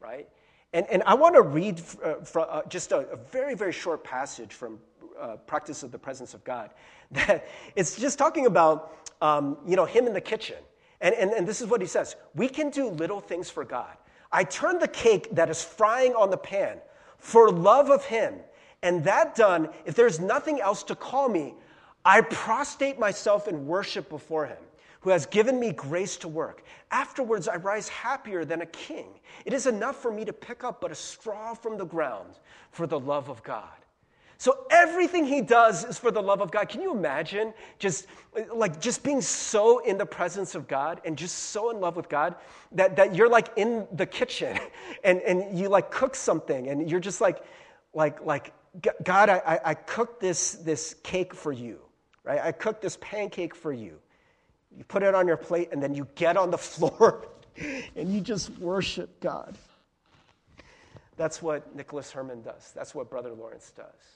right? 0.00 0.28
And, 0.72 0.86
and 0.90 1.02
I 1.06 1.14
want 1.14 1.34
to 1.34 1.42
read 1.42 1.80
uh, 2.02 2.14
from, 2.16 2.46
uh, 2.48 2.62
just 2.68 2.92
a, 2.92 3.08
a, 3.10 3.16
very, 3.16 3.54
very 3.54 3.72
short 3.72 4.04
passage 4.04 4.52
from 4.52 4.78
uh, 5.18 5.36
Practice 5.36 5.82
of 5.82 5.90
the 5.90 5.98
Presence 5.98 6.34
of 6.34 6.44
God. 6.44 6.70
That 7.12 7.46
it's 7.76 7.96
just 7.96 8.18
talking 8.18 8.46
about, 8.46 9.10
um, 9.22 9.58
you 9.64 9.76
know, 9.76 9.84
him 9.84 10.08
in 10.08 10.12
the 10.12 10.20
kitchen. 10.20 10.56
And, 11.00 11.14
and, 11.14 11.32
and 11.32 11.46
this 11.46 11.60
is 11.60 11.68
what 11.68 11.80
he 11.80 11.86
says 11.86 12.16
We 12.34 12.48
can 12.48 12.70
do 12.70 12.88
little 12.88 13.20
things 13.20 13.50
for 13.50 13.64
God. 13.64 13.96
I 14.32 14.44
turn 14.44 14.78
the 14.78 14.88
cake 14.88 15.28
that 15.32 15.50
is 15.50 15.62
frying 15.62 16.14
on 16.14 16.30
the 16.30 16.36
pan 16.36 16.78
for 17.18 17.50
love 17.50 17.90
of 17.90 18.04
him. 18.04 18.34
And 18.82 19.04
that 19.04 19.34
done, 19.34 19.70
if 19.84 19.94
there's 19.94 20.20
nothing 20.20 20.60
else 20.60 20.82
to 20.84 20.94
call 20.94 21.28
me, 21.28 21.54
I 22.04 22.20
prostrate 22.20 22.98
myself 22.98 23.48
in 23.48 23.66
worship 23.66 24.08
before 24.08 24.46
him 24.46 24.58
who 25.00 25.10
has 25.10 25.24
given 25.26 25.60
me 25.60 25.72
grace 25.72 26.16
to 26.16 26.26
work. 26.26 26.64
Afterwards, 26.90 27.46
I 27.46 27.56
rise 27.56 27.88
happier 27.88 28.44
than 28.44 28.62
a 28.62 28.66
king. 28.66 29.06
It 29.44 29.52
is 29.52 29.66
enough 29.66 30.02
for 30.02 30.10
me 30.10 30.24
to 30.24 30.32
pick 30.32 30.64
up 30.64 30.80
but 30.80 30.90
a 30.90 30.96
straw 30.96 31.54
from 31.54 31.78
the 31.78 31.84
ground 31.84 32.40
for 32.72 32.88
the 32.88 32.98
love 32.98 33.28
of 33.28 33.40
God. 33.44 33.68
So 34.38 34.66
everything 34.70 35.24
he 35.24 35.40
does 35.40 35.84
is 35.84 35.98
for 35.98 36.10
the 36.10 36.22
love 36.22 36.40
of 36.40 36.50
God. 36.50 36.68
Can 36.68 36.82
you 36.82 36.92
imagine 36.92 37.54
just 37.78 38.06
like 38.54 38.80
just 38.80 39.02
being 39.02 39.20
so 39.20 39.78
in 39.78 39.96
the 39.96 40.04
presence 40.04 40.54
of 40.54 40.68
God 40.68 41.00
and 41.04 41.16
just 41.16 41.36
so 41.36 41.70
in 41.70 41.80
love 41.80 41.96
with 41.96 42.08
God 42.08 42.34
that, 42.72 42.96
that 42.96 43.14
you're 43.14 43.30
like 43.30 43.48
in 43.56 43.86
the 43.92 44.04
kitchen 44.04 44.58
and, 45.04 45.20
and 45.22 45.58
you 45.58 45.68
like 45.68 45.90
cook 45.90 46.14
something 46.14 46.68
and 46.68 46.90
you're 46.90 47.00
just 47.00 47.20
like, 47.20 47.42
like, 47.94 48.24
like, 48.24 48.52
God, 49.02 49.30
I, 49.30 49.58
I 49.64 49.74
cooked 49.74 50.20
this, 50.20 50.52
this 50.52 50.94
cake 51.02 51.34
for 51.34 51.50
you, 51.50 51.80
right? 52.24 52.40
I 52.40 52.52
cooked 52.52 52.82
this 52.82 52.98
pancake 53.00 53.54
for 53.54 53.72
you. 53.72 53.98
You 54.76 54.84
put 54.84 55.02
it 55.02 55.14
on 55.14 55.26
your 55.26 55.38
plate, 55.38 55.70
and 55.72 55.82
then 55.82 55.94
you 55.94 56.06
get 56.14 56.36
on 56.36 56.50
the 56.50 56.58
floor 56.74 57.28
and 57.94 58.12
you 58.12 58.20
just 58.20 58.50
worship 58.58 59.18
God. 59.20 59.56
That's 61.16 61.40
what 61.40 61.74
Nicholas 61.74 62.12
Herman 62.12 62.42
does. 62.42 62.72
That's 62.74 62.94
what 62.94 63.08
Brother 63.08 63.32
Lawrence 63.32 63.72
does. 63.74 64.15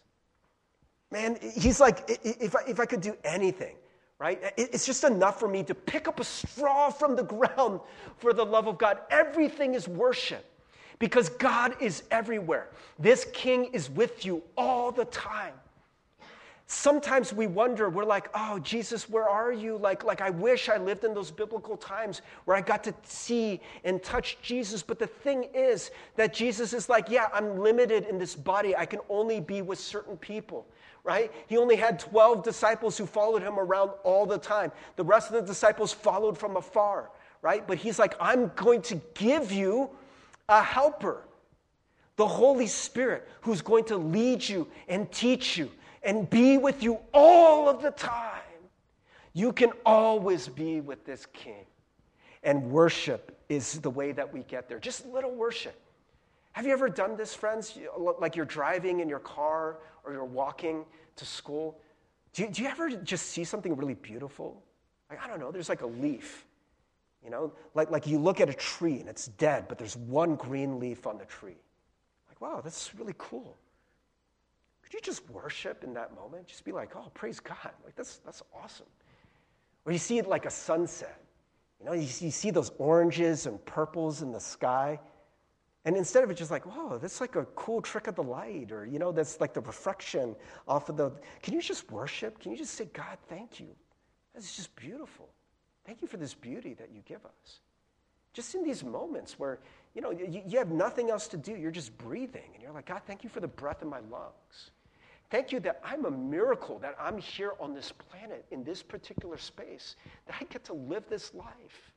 Man, 1.10 1.38
he's 1.40 1.80
like, 1.80 2.04
if 2.22 2.54
I, 2.54 2.60
if 2.68 2.78
I 2.78 2.86
could 2.86 3.00
do 3.00 3.16
anything, 3.24 3.74
right? 4.18 4.40
It's 4.56 4.86
just 4.86 5.02
enough 5.04 5.40
for 5.40 5.48
me 5.48 5.64
to 5.64 5.74
pick 5.74 6.06
up 6.06 6.20
a 6.20 6.24
straw 6.24 6.90
from 6.90 7.16
the 7.16 7.22
ground 7.36 7.80
for 8.18 8.32
the 8.32 8.44
love 8.44 8.68
of 8.68 8.78
God. 8.78 8.98
Everything 9.10 9.74
is 9.74 9.88
worship 9.88 10.44
because 10.98 11.28
God 11.28 11.74
is 11.80 12.04
everywhere. 12.10 12.68
This 12.98 13.26
king 13.32 13.64
is 13.72 13.90
with 13.90 14.24
you 14.24 14.42
all 14.56 14.92
the 14.92 15.06
time. 15.06 15.54
Sometimes 16.72 17.32
we 17.32 17.48
wonder, 17.48 17.90
we're 17.90 18.04
like, 18.04 18.28
oh, 18.32 18.60
Jesus, 18.60 19.10
where 19.10 19.28
are 19.28 19.50
you? 19.50 19.76
Like, 19.76 20.04
like, 20.04 20.20
I 20.20 20.30
wish 20.30 20.68
I 20.68 20.76
lived 20.76 21.02
in 21.02 21.14
those 21.14 21.32
biblical 21.32 21.76
times 21.76 22.22
where 22.44 22.56
I 22.56 22.60
got 22.60 22.84
to 22.84 22.94
see 23.02 23.60
and 23.82 24.00
touch 24.00 24.38
Jesus. 24.40 24.80
But 24.80 25.00
the 25.00 25.08
thing 25.08 25.48
is 25.52 25.90
that 26.14 26.32
Jesus 26.32 26.72
is 26.72 26.88
like, 26.88 27.10
yeah, 27.10 27.26
I'm 27.34 27.58
limited 27.58 28.04
in 28.04 28.18
this 28.18 28.36
body. 28.36 28.76
I 28.76 28.86
can 28.86 29.00
only 29.08 29.40
be 29.40 29.62
with 29.62 29.80
certain 29.80 30.16
people, 30.16 30.64
right? 31.04 31.32
He 31.46 31.56
only 31.56 31.76
had 31.76 31.98
12 31.98 32.42
disciples 32.42 32.96
who 32.96 33.06
followed 33.06 33.42
him 33.42 33.58
around 33.58 33.90
all 34.04 34.26
the 34.26 34.38
time. 34.38 34.72
The 34.96 35.04
rest 35.04 35.28
of 35.28 35.34
the 35.34 35.42
disciples 35.42 35.92
followed 35.92 36.36
from 36.36 36.56
afar, 36.56 37.10
right? 37.42 37.66
But 37.66 37.78
he's 37.78 37.98
like, 37.98 38.14
I'm 38.20 38.52
going 38.56 38.82
to 38.82 39.00
give 39.14 39.52
you 39.52 39.90
a 40.48 40.62
helper, 40.62 41.22
the 42.16 42.26
Holy 42.26 42.66
Spirit, 42.66 43.28
who's 43.40 43.62
going 43.62 43.84
to 43.84 43.96
lead 43.96 44.46
you 44.46 44.68
and 44.88 45.10
teach 45.10 45.56
you 45.56 45.70
and 46.02 46.28
be 46.28 46.58
with 46.58 46.82
you 46.82 46.98
all 47.12 47.68
of 47.68 47.82
the 47.82 47.90
time. 47.92 48.42
You 49.32 49.52
can 49.52 49.70
always 49.86 50.48
be 50.48 50.80
with 50.80 51.04
this 51.04 51.26
king. 51.32 51.64
And 52.42 52.70
worship 52.70 53.38
is 53.48 53.78
the 53.80 53.90
way 53.90 54.12
that 54.12 54.32
we 54.32 54.40
get 54.40 54.68
there. 54.68 54.78
Just 54.78 55.06
little 55.06 55.34
worship. 55.34 55.79
Have 56.52 56.66
you 56.66 56.72
ever 56.72 56.88
done 56.88 57.16
this, 57.16 57.34
friends? 57.34 57.78
Like 58.18 58.36
you're 58.36 58.44
driving 58.44 59.00
in 59.00 59.08
your 59.08 59.20
car 59.20 59.78
or 60.04 60.12
you're 60.12 60.24
walking 60.24 60.84
to 61.16 61.24
school. 61.24 61.78
Do 62.32 62.42
you, 62.42 62.48
do 62.48 62.62
you 62.62 62.68
ever 62.68 62.90
just 62.90 63.26
see 63.26 63.44
something 63.44 63.76
really 63.76 63.94
beautiful? 63.94 64.62
Like, 65.08 65.22
I 65.22 65.28
don't 65.28 65.40
know, 65.40 65.50
there's 65.50 65.68
like 65.68 65.82
a 65.82 65.86
leaf. 65.86 66.46
You 67.24 67.30
know, 67.30 67.52
like, 67.74 67.90
like 67.90 68.06
you 68.06 68.18
look 68.18 68.40
at 68.40 68.48
a 68.48 68.54
tree 68.54 68.98
and 68.98 69.08
it's 69.08 69.26
dead, 69.26 69.66
but 69.68 69.78
there's 69.78 69.96
one 69.96 70.36
green 70.36 70.80
leaf 70.80 71.06
on 71.06 71.18
the 71.18 71.26
tree. 71.26 71.58
Like, 72.28 72.40
wow, 72.40 72.60
that's 72.62 72.94
really 72.94 73.14
cool. 73.18 73.56
Could 74.82 74.94
you 74.94 75.00
just 75.02 75.28
worship 75.30 75.84
in 75.84 75.92
that 75.94 76.14
moment? 76.14 76.46
Just 76.46 76.64
be 76.64 76.72
like, 76.72 76.96
oh, 76.96 77.10
praise 77.12 77.38
God. 77.38 77.72
Like, 77.84 77.94
that's, 77.94 78.18
that's 78.24 78.42
awesome. 78.54 78.86
Or 79.84 79.92
you 79.92 79.98
see 79.98 80.18
it 80.18 80.26
like 80.26 80.46
a 80.46 80.50
sunset. 80.50 81.20
You 81.78 81.86
know, 81.86 81.92
you 81.92 82.06
see, 82.06 82.26
you 82.26 82.30
see 82.30 82.50
those 82.50 82.72
oranges 82.78 83.46
and 83.46 83.64
purples 83.66 84.22
in 84.22 84.32
the 84.32 84.40
sky. 84.40 84.98
And 85.84 85.96
instead 85.96 86.22
of 86.22 86.30
it 86.30 86.34
just 86.34 86.50
like, 86.50 86.66
whoa, 86.66 86.98
that's 86.98 87.20
like 87.20 87.36
a 87.36 87.46
cool 87.56 87.80
trick 87.80 88.06
of 88.06 88.14
the 88.14 88.22
light, 88.22 88.70
or, 88.70 88.84
you 88.84 88.98
know, 88.98 89.12
that's 89.12 89.40
like 89.40 89.54
the 89.54 89.62
reflection 89.62 90.36
off 90.68 90.88
of 90.90 90.96
the. 90.96 91.10
Can 91.42 91.54
you 91.54 91.62
just 91.62 91.90
worship? 91.90 92.38
Can 92.38 92.52
you 92.52 92.58
just 92.58 92.74
say, 92.74 92.88
God, 92.92 93.16
thank 93.28 93.58
you? 93.58 93.68
That's 94.34 94.54
just 94.54 94.76
beautiful. 94.76 95.28
Thank 95.86 96.02
you 96.02 96.08
for 96.08 96.18
this 96.18 96.34
beauty 96.34 96.74
that 96.74 96.90
you 96.92 97.00
give 97.06 97.24
us. 97.24 97.60
Just 98.32 98.54
in 98.54 98.62
these 98.62 98.84
moments 98.84 99.38
where, 99.38 99.58
you 99.94 100.02
know, 100.02 100.10
you, 100.10 100.42
you 100.46 100.58
have 100.58 100.70
nothing 100.70 101.10
else 101.10 101.26
to 101.28 101.36
do, 101.36 101.56
you're 101.56 101.70
just 101.70 101.96
breathing, 101.98 102.50
and 102.54 102.62
you're 102.62 102.72
like, 102.72 102.86
God, 102.86 103.00
thank 103.06 103.24
you 103.24 103.30
for 103.30 103.40
the 103.40 103.48
breath 103.48 103.82
in 103.82 103.88
my 103.88 104.00
lungs. 104.10 104.70
Thank 105.30 105.50
you 105.50 105.60
that 105.60 105.80
I'm 105.84 106.04
a 106.04 106.10
miracle, 106.10 106.78
that 106.80 106.96
I'm 107.00 107.18
here 107.18 107.52
on 107.58 107.72
this 107.72 107.92
planet 107.92 108.44
in 108.50 108.64
this 108.64 108.82
particular 108.82 109.38
space, 109.38 109.96
that 110.26 110.36
I 110.40 110.44
get 110.44 110.64
to 110.64 110.74
live 110.74 111.04
this 111.08 111.32
life. 111.34 111.92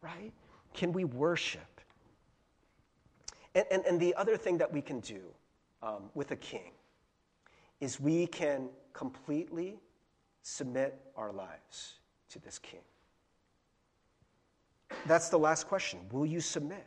Right? 0.00 0.32
Can 0.72 0.92
we 0.92 1.04
worship? 1.04 1.71
And, 3.54 3.66
and, 3.70 3.84
and 3.84 4.00
the 4.00 4.14
other 4.14 4.36
thing 4.36 4.58
that 4.58 4.72
we 4.72 4.80
can 4.80 5.00
do 5.00 5.20
um, 5.82 6.10
with 6.14 6.30
a 6.30 6.36
king 6.36 6.72
is 7.80 8.00
we 8.00 8.26
can 8.26 8.68
completely 8.92 9.80
submit 10.42 10.98
our 11.16 11.32
lives 11.32 11.94
to 12.30 12.38
this 12.38 12.58
king. 12.58 12.80
That's 15.06 15.28
the 15.28 15.38
last 15.38 15.66
question. 15.66 16.00
Will 16.10 16.26
you 16.26 16.40
submit? 16.40 16.86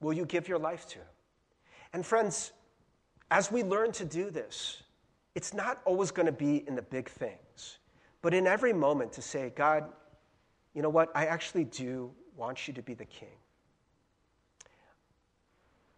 Will 0.00 0.12
you 0.12 0.26
give 0.26 0.48
your 0.48 0.58
life 0.58 0.86
to 0.88 0.98
him? 0.98 1.06
And 1.92 2.04
friends, 2.04 2.52
as 3.30 3.50
we 3.50 3.62
learn 3.62 3.92
to 3.92 4.04
do 4.04 4.30
this, 4.30 4.82
it's 5.34 5.54
not 5.54 5.80
always 5.84 6.10
going 6.10 6.26
to 6.26 6.32
be 6.32 6.68
in 6.68 6.74
the 6.74 6.82
big 6.82 7.08
things, 7.08 7.78
but 8.22 8.34
in 8.34 8.46
every 8.46 8.72
moment 8.72 9.12
to 9.12 9.22
say, 9.22 9.52
God, 9.54 9.84
you 10.74 10.82
know 10.82 10.88
what? 10.88 11.10
I 11.14 11.26
actually 11.26 11.64
do 11.64 12.12
want 12.36 12.68
you 12.68 12.74
to 12.74 12.82
be 12.82 12.94
the 12.94 13.04
king. 13.04 13.37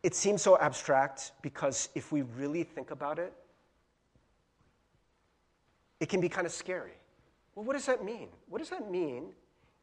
It 0.02 0.14
seems 0.14 0.40
so 0.40 0.58
abstract 0.58 1.32
because 1.42 1.90
if 1.94 2.10
we 2.10 2.22
really 2.22 2.62
think 2.62 2.90
about 2.90 3.18
it, 3.18 3.32
it 6.00 6.08
can 6.08 6.20
be 6.20 6.28
kind 6.28 6.46
of 6.46 6.52
scary. 6.52 6.92
Well, 7.54 7.64
what 7.64 7.74
does 7.74 7.86
that 7.86 8.04
mean? 8.04 8.28
What 8.48 8.58
does 8.58 8.70
that 8.70 8.90
mean 8.90 9.32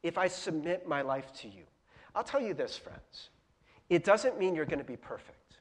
if 0.01 0.17
I 0.17 0.27
submit 0.27 0.87
my 0.87 1.01
life 1.01 1.31
to 1.41 1.47
you? 1.47 1.63
I'll 2.15 2.23
tell 2.23 2.41
you 2.41 2.55
this, 2.55 2.75
friends. 2.75 3.29
It 3.89 4.03
doesn't 4.03 4.39
mean 4.39 4.55
you're 4.55 4.65
going 4.65 4.79
to 4.79 4.85
be 4.85 4.97
perfect. 4.97 5.59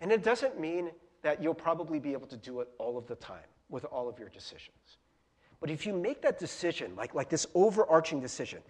And 0.00 0.12
it 0.12 0.22
doesn't 0.22 0.60
mean 0.60 0.90
that 1.22 1.42
you'll 1.42 1.54
probably 1.54 1.98
be 1.98 2.12
able 2.12 2.26
to 2.28 2.36
do 2.36 2.60
it 2.60 2.68
all 2.78 2.98
of 2.98 3.06
the 3.06 3.16
time 3.16 3.48
with 3.70 3.84
all 3.86 4.08
of 4.08 4.18
your 4.18 4.28
decisions. 4.28 4.98
But 5.60 5.70
if 5.70 5.86
you 5.86 5.92
make 5.92 6.22
that 6.22 6.38
decision, 6.38 6.94
like, 6.96 7.14
like 7.14 7.28
this 7.28 7.46
overarching 7.54 8.20
decision, 8.20 8.60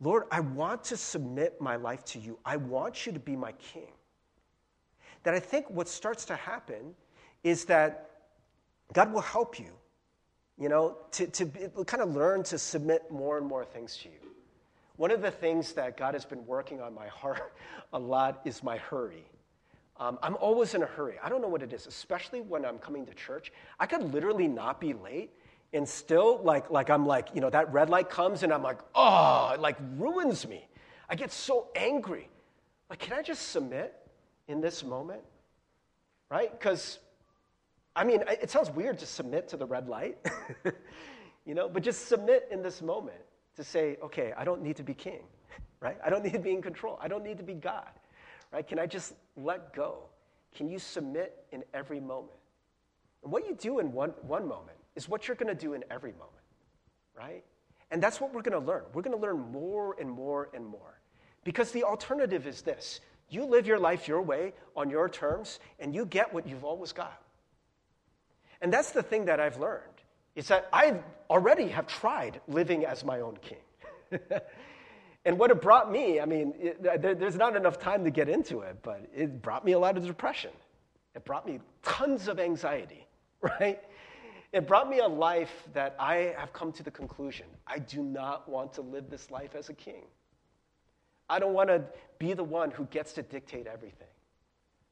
Lord, 0.00 0.24
I 0.30 0.40
want 0.40 0.84
to 0.84 0.96
submit 0.96 1.60
my 1.60 1.76
life 1.76 2.04
to 2.06 2.18
you. 2.18 2.38
I 2.44 2.56
want 2.56 3.06
you 3.06 3.12
to 3.12 3.18
be 3.18 3.36
my 3.36 3.52
king. 3.52 3.92
That 5.22 5.34
I 5.34 5.40
think 5.40 5.68
what 5.70 5.88
starts 5.88 6.24
to 6.26 6.36
happen 6.36 6.94
is 7.42 7.64
that 7.66 8.10
God 8.92 9.12
will 9.12 9.20
help 9.20 9.58
you, 9.58 9.72
you 10.58 10.68
know, 10.68 10.98
to, 11.12 11.26
to 11.26 11.46
kind 11.86 12.02
of 12.02 12.14
learn 12.14 12.42
to 12.44 12.58
submit 12.58 13.10
more 13.10 13.38
and 13.38 13.46
more 13.46 13.64
things 13.64 13.96
to 13.98 14.08
you. 14.08 14.14
One 14.96 15.10
of 15.10 15.20
the 15.20 15.30
things 15.30 15.72
that 15.74 15.96
God 15.96 16.14
has 16.14 16.24
been 16.24 16.46
working 16.46 16.80
on 16.80 16.94
my 16.94 17.06
heart 17.20 17.54
a 17.92 17.98
lot 17.98 18.40
is 18.44 18.62
my 18.62 18.76
hurry. 18.76 19.24
Um, 19.98 20.18
I'm 20.22 20.36
always 20.36 20.74
in 20.74 20.82
a 20.82 20.86
hurry. 20.86 21.14
I 21.22 21.28
don't 21.28 21.40
know 21.40 21.48
what 21.48 21.62
it 21.62 21.72
is, 21.72 21.86
especially 21.86 22.42
when 22.42 22.64
I'm 22.66 22.78
coming 22.78 23.06
to 23.06 23.14
church. 23.14 23.50
I 23.80 23.86
could 23.86 24.12
literally 24.12 24.46
not 24.46 24.80
be 24.80 24.92
late 24.92 25.30
and 25.72 25.88
still, 25.88 26.40
like, 26.42 26.70
like 26.70 26.90
I'm 26.90 27.06
like, 27.06 27.28
you 27.34 27.40
know, 27.40 27.50
that 27.50 27.72
red 27.72 27.88
light 27.88 28.10
comes 28.10 28.42
and 28.42 28.52
I'm 28.52 28.62
like, 28.62 28.78
oh, 28.94 29.52
it 29.54 29.60
like 29.60 29.76
ruins 29.96 30.46
me. 30.46 30.66
I 31.08 31.14
get 31.14 31.32
so 31.32 31.68
angry. 31.74 32.28
Like, 32.90 32.98
can 32.98 33.14
I 33.14 33.22
just 33.22 33.50
submit 33.50 33.94
in 34.48 34.60
this 34.60 34.84
moment? 34.84 35.22
Right? 36.30 36.50
Because, 36.50 36.98
I 37.94 38.04
mean, 38.04 38.22
it 38.28 38.50
sounds 38.50 38.70
weird 38.70 38.98
to 39.00 39.06
submit 39.06 39.48
to 39.48 39.56
the 39.56 39.66
red 39.66 39.88
light, 39.88 40.18
you 41.44 41.54
know, 41.54 41.68
but 41.68 41.82
just 41.82 42.08
submit 42.08 42.48
in 42.50 42.62
this 42.62 42.82
moment 42.82 43.18
to 43.56 43.64
say, 43.64 43.96
okay, 44.02 44.32
I 44.36 44.44
don't 44.44 44.62
need 44.62 44.76
to 44.76 44.82
be 44.82 44.94
king, 44.94 45.22
right? 45.80 45.98
I 46.04 46.10
don't 46.10 46.24
need 46.24 46.32
to 46.32 46.38
be 46.38 46.52
in 46.52 46.62
control. 46.62 46.98
I 47.00 47.08
don't 47.08 47.24
need 47.24 47.38
to 47.38 47.44
be 47.44 47.54
God, 47.54 47.90
right? 48.52 48.66
Can 48.66 48.78
I 48.78 48.86
just 48.86 49.14
let 49.36 49.72
go? 49.72 50.04
Can 50.54 50.68
you 50.68 50.78
submit 50.78 51.44
in 51.52 51.62
every 51.74 52.00
moment? 52.00 52.38
And 53.22 53.32
what 53.32 53.46
you 53.46 53.54
do 53.54 53.78
in 53.78 53.92
one, 53.92 54.10
one 54.22 54.46
moment 54.46 54.78
is 54.94 55.08
what 55.08 55.28
you're 55.28 55.36
going 55.36 55.54
to 55.54 55.60
do 55.60 55.74
in 55.74 55.84
every 55.90 56.12
moment, 56.12 56.30
right? 57.16 57.44
And 57.90 58.02
that's 58.02 58.20
what 58.20 58.34
we're 58.34 58.42
going 58.42 58.60
to 58.60 58.66
learn. 58.66 58.84
We're 58.92 59.02
going 59.02 59.16
to 59.16 59.22
learn 59.22 59.52
more 59.52 59.96
and 60.00 60.10
more 60.10 60.48
and 60.54 60.66
more. 60.66 61.00
Because 61.44 61.70
the 61.70 61.84
alternative 61.84 62.46
is 62.46 62.62
this 62.62 63.00
you 63.28 63.44
live 63.44 63.66
your 63.66 63.78
life 63.78 64.08
your 64.08 64.22
way 64.22 64.52
on 64.76 64.90
your 64.90 65.08
terms, 65.08 65.58
and 65.78 65.94
you 65.94 66.06
get 66.06 66.32
what 66.32 66.46
you've 66.46 66.64
always 66.64 66.92
got. 66.92 67.20
And 68.60 68.72
that's 68.72 68.92
the 68.92 69.02
thing 69.02 69.26
that 69.26 69.40
I've 69.40 69.58
learned 69.58 69.82
is 70.34 70.48
that 70.48 70.68
I 70.72 71.00
already 71.30 71.68
have 71.68 71.86
tried 71.86 72.40
living 72.46 72.84
as 72.84 73.04
my 73.04 73.20
own 73.20 73.38
king. 73.38 74.20
and 75.24 75.38
what 75.38 75.50
it 75.50 75.60
brought 75.60 75.90
me, 75.90 76.20
I 76.20 76.26
mean, 76.26 76.54
it, 76.58 76.86
uh, 76.86 76.96
there, 76.98 77.14
there's 77.14 77.36
not 77.36 77.56
enough 77.56 77.78
time 77.78 78.04
to 78.04 78.10
get 78.10 78.28
into 78.28 78.60
it, 78.60 78.76
but 78.82 79.00
it 79.14 79.42
brought 79.42 79.64
me 79.64 79.72
a 79.72 79.78
lot 79.78 79.96
of 79.96 80.06
depression. 80.06 80.50
It 81.14 81.24
brought 81.24 81.46
me 81.46 81.60
tons 81.82 82.28
of 82.28 82.38
anxiety, 82.38 83.06
right? 83.40 83.80
It 84.52 84.66
brought 84.66 84.88
me 84.88 85.00
a 85.00 85.08
life 85.08 85.66
that 85.72 85.96
I 85.98 86.34
have 86.38 86.52
come 86.52 86.72
to 86.72 86.82
the 86.82 86.90
conclusion 86.90 87.46
I 87.66 87.78
do 87.78 88.02
not 88.02 88.48
want 88.48 88.74
to 88.74 88.82
live 88.82 89.10
this 89.10 89.30
life 89.30 89.54
as 89.54 89.68
a 89.68 89.74
king. 89.74 90.04
I 91.28 91.38
don't 91.38 91.54
want 91.54 91.68
to 91.68 91.82
be 92.18 92.32
the 92.32 92.44
one 92.44 92.70
who 92.70 92.84
gets 92.86 93.12
to 93.14 93.22
dictate 93.22 93.66
everything. 93.66 94.08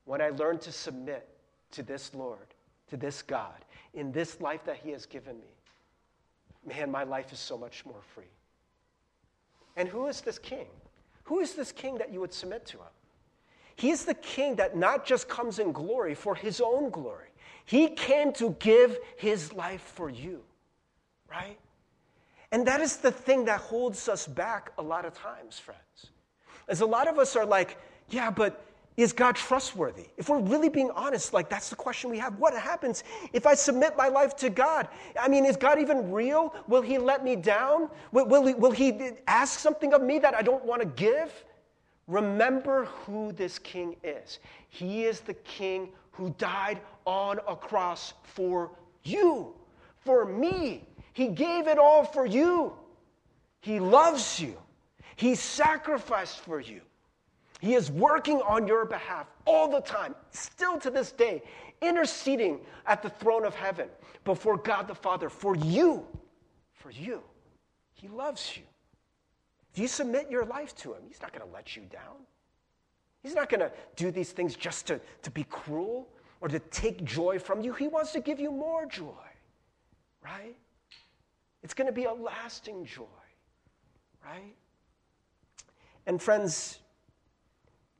When 0.04 0.20
I 0.20 0.30
learn 0.30 0.58
to 0.58 0.72
submit 0.72 1.28
to 1.72 1.82
this 1.82 2.14
Lord, 2.14 2.54
to 2.90 2.96
this 2.96 3.22
God, 3.22 3.64
in 3.94 4.12
this 4.12 4.40
life 4.40 4.64
that 4.64 4.76
He 4.76 4.90
has 4.90 5.06
given 5.06 5.36
me, 5.36 5.54
man, 6.66 6.90
my 6.90 7.04
life 7.04 7.32
is 7.32 7.38
so 7.38 7.56
much 7.56 7.86
more 7.86 8.02
free. 8.14 8.24
And 9.76 9.88
who 9.88 10.06
is 10.06 10.20
this 10.20 10.38
king? 10.38 10.66
Who 11.24 11.40
is 11.40 11.54
this 11.54 11.72
king 11.72 11.98
that 11.98 12.12
you 12.12 12.20
would 12.20 12.32
submit 12.32 12.66
to 12.66 12.78
him? 12.78 12.92
He 13.76 13.90
is 13.90 14.04
the 14.04 14.14
king 14.14 14.54
that 14.56 14.76
not 14.76 15.04
just 15.04 15.28
comes 15.28 15.58
in 15.58 15.72
glory 15.72 16.14
for 16.14 16.34
his 16.34 16.60
own 16.60 16.90
glory, 16.90 17.28
he 17.64 17.88
came 17.88 18.32
to 18.34 18.50
give 18.60 18.98
his 19.16 19.52
life 19.52 19.80
for 19.80 20.10
you, 20.10 20.42
right? 21.30 21.58
And 22.52 22.66
that 22.66 22.80
is 22.80 22.98
the 22.98 23.10
thing 23.10 23.46
that 23.46 23.60
holds 23.60 24.08
us 24.08 24.26
back 24.26 24.72
a 24.78 24.82
lot 24.82 25.04
of 25.04 25.14
times, 25.14 25.58
friends. 25.58 26.10
As 26.68 26.80
a 26.80 26.86
lot 26.86 27.08
of 27.08 27.18
us 27.18 27.36
are 27.36 27.46
like, 27.46 27.78
yeah, 28.08 28.30
but 28.30 28.64
is 28.96 29.12
God 29.12 29.34
trustworthy? 29.34 30.06
If 30.16 30.28
we're 30.28 30.40
really 30.40 30.68
being 30.68 30.90
honest, 30.94 31.32
like 31.32 31.48
that's 31.48 31.68
the 31.68 31.76
question 31.76 32.10
we 32.10 32.18
have. 32.18 32.38
What 32.38 32.54
happens 32.54 33.02
if 33.32 33.46
I 33.46 33.54
submit 33.54 33.96
my 33.96 34.08
life 34.08 34.36
to 34.36 34.50
God? 34.50 34.88
I 35.20 35.28
mean, 35.28 35.44
is 35.44 35.56
God 35.56 35.80
even 35.80 36.12
real? 36.12 36.54
Will 36.68 36.82
He 36.82 36.98
let 36.98 37.24
me 37.24 37.34
down? 37.34 37.90
Will, 38.12 38.26
will, 38.26 38.54
will 38.56 38.70
he 38.70 39.10
ask 39.26 39.58
something 39.58 39.92
of 39.94 40.02
me 40.02 40.20
that 40.20 40.34
I 40.34 40.42
don't 40.42 40.64
want 40.64 40.80
to 40.82 40.86
give? 40.86 41.44
Remember 42.06 42.84
who 42.84 43.32
this 43.32 43.58
king 43.58 43.96
is. 44.04 44.38
He 44.68 45.04
is 45.04 45.20
the 45.20 45.34
king 45.34 45.88
who 46.12 46.30
died 46.38 46.80
on 47.04 47.40
a 47.48 47.56
cross 47.56 48.14
for 48.22 48.70
you, 49.02 49.54
for 50.04 50.24
me. 50.24 50.86
He 51.14 51.28
gave 51.28 51.66
it 51.66 51.78
all 51.78 52.04
for 52.04 52.26
you. 52.26 52.74
He 53.60 53.80
loves 53.80 54.38
you. 54.38 54.56
He 55.16 55.34
sacrificed 55.34 56.40
for 56.40 56.60
you. 56.60 56.80
He 57.60 57.74
is 57.74 57.90
working 57.90 58.42
on 58.42 58.66
your 58.66 58.84
behalf 58.84 59.26
all 59.46 59.70
the 59.70 59.80
time, 59.80 60.14
still 60.30 60.78
to 60.80 60.90
this 60.90 61.12
day, 61.12 61.42
interceding 61.80 62.60
at 62.86 63.02
the 63.02 63.08
throne 63.08 63.44
of 63.44 63.54
heaven 63.54 63.88
before 64.24 64.56
God 64.56 64.88
the 64.88 64.94
Father 64.94 65.28
for 65.28 65.56
you. 65.56 66.06
For 66.72 66.90
you. 66.90 67.22
He 67.94 68.08
loves 68.08 68.56
you. 68.56 68.64
If 69.72 69.78
you 69.78 69.88
submit 69.88 70.30
your 70.30 70.44
life 70.44 70.74
to 70.76 70.92
Him, 70.92 71.02
He's 71.08 71.22
not 71.22 71.32
going 71.32 71.46
to 71.46 71.52
let 71.54 71.74
you 71.74 71.82
down. 71.90 72.26
He's 73.22 73.34
not 73.34 73.48
going 73.48 73.60
to 73.60 73.72
do 73.96 74.10
these 74.10 74.32
things 74.32 74.54
just 74.54 74.86
to, 74.88 75.00
to 75.22 75.30
be 75.30 75.44
cruel 75.44 76.08
or 76.42 76.48
to 76.48 76.58
take 76.58 77.02
joy 77.04 77.38
from 77.38 77.62
you. 77.62 77.72
He 77.72 77.88
wants 77.88 78.12
to 78.12 78.20
give 78.20 78.38
you 78.38 78.52
more 78.52 78.84
joy, 78.84 79.26
right? 80.22 80.54
It's 81.62 81.72
going 81.72 81.86
to 81.86 81.92
be 81.92 82.04
a 82.04 82.12
lasting 82.12 82.84
joy, 82.84 83.04
right? 84.22 84.54
And 86.06 86.20
friends, 86.20 86.78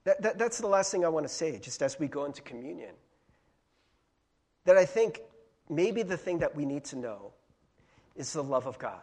that, 0.05 0.21
that, 0.23 0.39
that's 0.39 0.59
the 0.59 0.67
last 0.67 0.91
thing 0.91 1.05
I 1.05 1.09
want 1.09 1.27
to 1.27 1.33
say, 1.33 1.59
just 1.59 1.83
as 1.83 1.99
we 1.99 2.07
go 2.07 2.25
into 2.25 2.43
communion. 2.43 2.95
That 4.65 4.77
I 4.77 4.85
think 4.85 5.21
maybe 5.69 6.03
the 6.03 6.17
thing 6.17 6.39
that 6.39 6.55
we 6.55 6.65
need 6.65 6.85
to 6.87 6.97
know 6.97 7.33
is 8.15 8.33
the 8.33 8.43
love 8.43 8.67
of 8.67 8.79
God. 8.79 9.01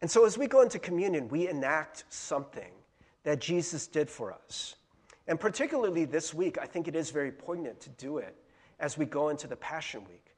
And 0.00 0.10
so 0.10 0.24
as 0.24 0.38
we 0.38 0.46
go 0.46 0.62
into 0.62 0.78
communion, 0.78 1.28
we 1.28 1.48
enact 1.48 2.04
something 2.08 2.72
that 3.24 3.40
Jesus 3.40 3.86
did 3.86 4.08
for 4.08 4.32
us. 4.32 4.76
And 5.26 5.38
particularly 5.38 6.06
this 6.06 6.32
week, 6.32 6.58
I 6.58 6.66
think 6.66 6.88
it 6.88 6.96
is 6.96 7.10
very 7.10 7.30
poignant 7.30 7.80
to 7.80 7.90
do 7.90 8.18
it 8.18 8.34
as 8.78 8.96
we 8.96 9.04
go 9.04 9.28
into 9.28 9.46
the 9.46 9.56
Passion 9.56 10.02
Week. 10.08 10.34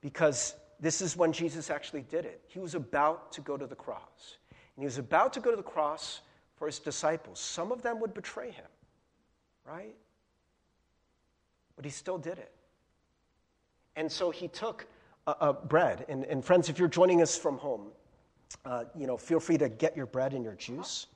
Because 0.00 0.54
this 0.78 1.00
is 1.00 1.16
when 1.16 1.32
Jesus 1.32 1.70
actually 1.70 2.02
did 2.02 2.24
it. 2.24 2.42
He 2.48 2.58
was 2.58 2.74
about 2.74 3.32
to 3.32 3.40
go 3.40 3.56
to 3.56 3.66
the 3.66 3.74
cross. 3.74 4.36
And 4.80 4.84
he 4.84 4.86
was 4.86 4.96
about 4.96 5.34
to 5.34 5.40
go 5.40 5.50
to 5.50 5.58
the 5.58 5.62
cross 5.62 6.22
for 6.56 6.64
his 6.64 6.78
disciples. 6.78 7.38
Some 7.38 7.70
of 7.70 7.82
them 7.82 8.00
would 8.00 8.14
betray 8.14 8.50
him, 8.50 8.64
right? 9.66 9.94
But 11.76 11.84
he 11.84 11.90
still 11.90 12.16
did 12.16 12.38
it. 12.38 12.50
And 13.96 14.10
so 14.10 14.30
he 14.30 14.48
took 14.48 14.86
a, 15.26 15.32
a 15.32 15.52
bread. 15.52 16.06
And, 16.08 16.24
and, 16.24 16.42
friends, 16.42 16.70
if 16.70 16.78
you're 16.78 16.88
joining 16.88 17.20
us 17.20 17.36
from 17.36 17.58
home, 17.58 17.88
uh, 18.64 18.84
you 18.96 19.06
know, 19.06 19.18
feel 19.18 19.38
free 19.38 19.58
to 19.58 19.68
get 19.68 19.94
your 19.94 20.06
bread 20.06 20.32
and 20.32 20.42
your 20.42 20.54
juice. 20.54 21.08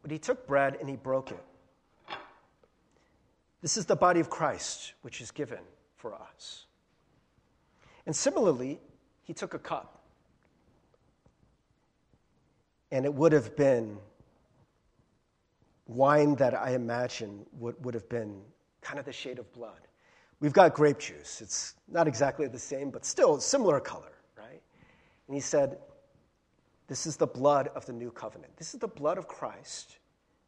But 0.00 0.10
he 0.10 0.18
took 0.18 0.46
bread 0.46 0.78
and 0.80 0.88
he 0.88 0.96
broke 0.96 1.30
it. 1.30 1.44
This 3.60 3.76
is 3.76 3.84
the 3.84 3.96
body 3.96 4.20
of 4.20 4.30
Christ, 4.30 4.94
which 5.02 5.20
is 5.20 5.30
given 5.30 5.60
for 5.98 6.14
us. 6.14 6.64
And 8.06 8.16
similarly, 8.16 8.80
he 9.24 9.34
took 9.34 9.52
a 9.52 9.58
cup. 9.58 9.97
And 12.90 13.04
it 13.04 13.12
would 13.12 13.32
have 13.32 13.56
been 13.56 13.98
wine 15.86 16.34
that 16.36 16.54
I 16.54 16.72
imagine 16.72 17.44
would, 17.58 17.82
would 17.84 17.94
have 17.94 18.08
been 18.08 18.40
kind 18.80 18.98
of 18.98 19.04
the 19.04 19.12
shade 19.12 19.38
of 19.38 19.52
blood. 19.52 19.80
We've 20.40 20.52
got 20.52 20.74
grape 20.74 20.98
juice. 20.98 21.40
It's 21.40 21.74
not 21.88 22.06
exactly 22.06 22.46
the 22.46 22.58
same, 22.58 22.90
but 22.90 23.04
still 23.04 23.40
similar 23.40 23.80
color, 23.80 24.12
right? 24.36 24.60
And 25.26 25.34
he 25.34 25.40
said, 25.40 25.78
This 26.86 27.06
is 27.06 27.16
the 27.16 27.26
blood 27.26 27.68
of 27.74 27.84
the 27.86 27.92
new 27.92 28.10
covenant. 28.10 28.56
This 28.56 28.72
is 28.74 28.80
the 28.80 28.88
blood 28.88 29.18
of 29.18 29.26
Christ 29.26 29.98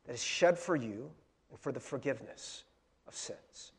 that 0.06 0.14
is 0.14 0.22
shed 0.22 0.58
for 0.58 0.76
you 0.76 1.10
and 1.50 1.58
for 1.58 1.72
the 1.72 1.80
forgiveness 1.80 2.64
of 3.08 3.14
sins. 3.14 3.72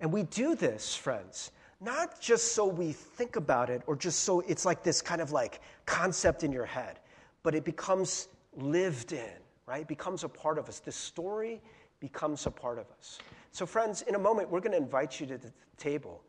And 0.00 0.12
we 0.12 0.24
do 0.24 0.54
this, 0.54 0.94
friends, 0.94 1.52
not 1.80 2.20
just 2.20 2.52
so 2.52 2.66
we 2.66 2.92
think 2.92 3.36
about 3.36 3.70
it 3.70 3.82
or 3.86 3.96
just 3.96 4.20
so 4.20 4.40
it's 4.40 4.64
like 4.64 4.82
this 4.82 5.00
kind 5.00 5.20
of 5.20 5.32
like 5.32 5.60
concept 5.84 6.42
in 6.42 6.50
your 6.52 6.66
head 6.66 6.98
but 7.46 7.54
it 7.54 7.64
becomes 7.64 8.26
lived 8.56 9.12
in, 9.12 9.38
right? 9.66 9.82
It 9.82 9.86
becomes 9.86 10.24
a 10.24 10.28
part 10.28 10.58
of 10.58 10.68
us. 10.68 10.80
This 10.80 10.96
story 10.96 11.62
becomes 12.00 12.44
a 12.44 12.50
part 12.50 12.76
of 12.76 12.86
us. 12.98 13.20
So, 13.52 13.64
friends, 13.64 14.02
in 14.02 14.16
a 14.16 14.18
moment, 14.18 14.50
we're 14.50 14.58
going 14.58 14.72
to 14.72 14.78
invite 14.78 15.20
you 15.20 15.28
to 15.28 15.38
the 15.38 15.52
table. 15.76 16.24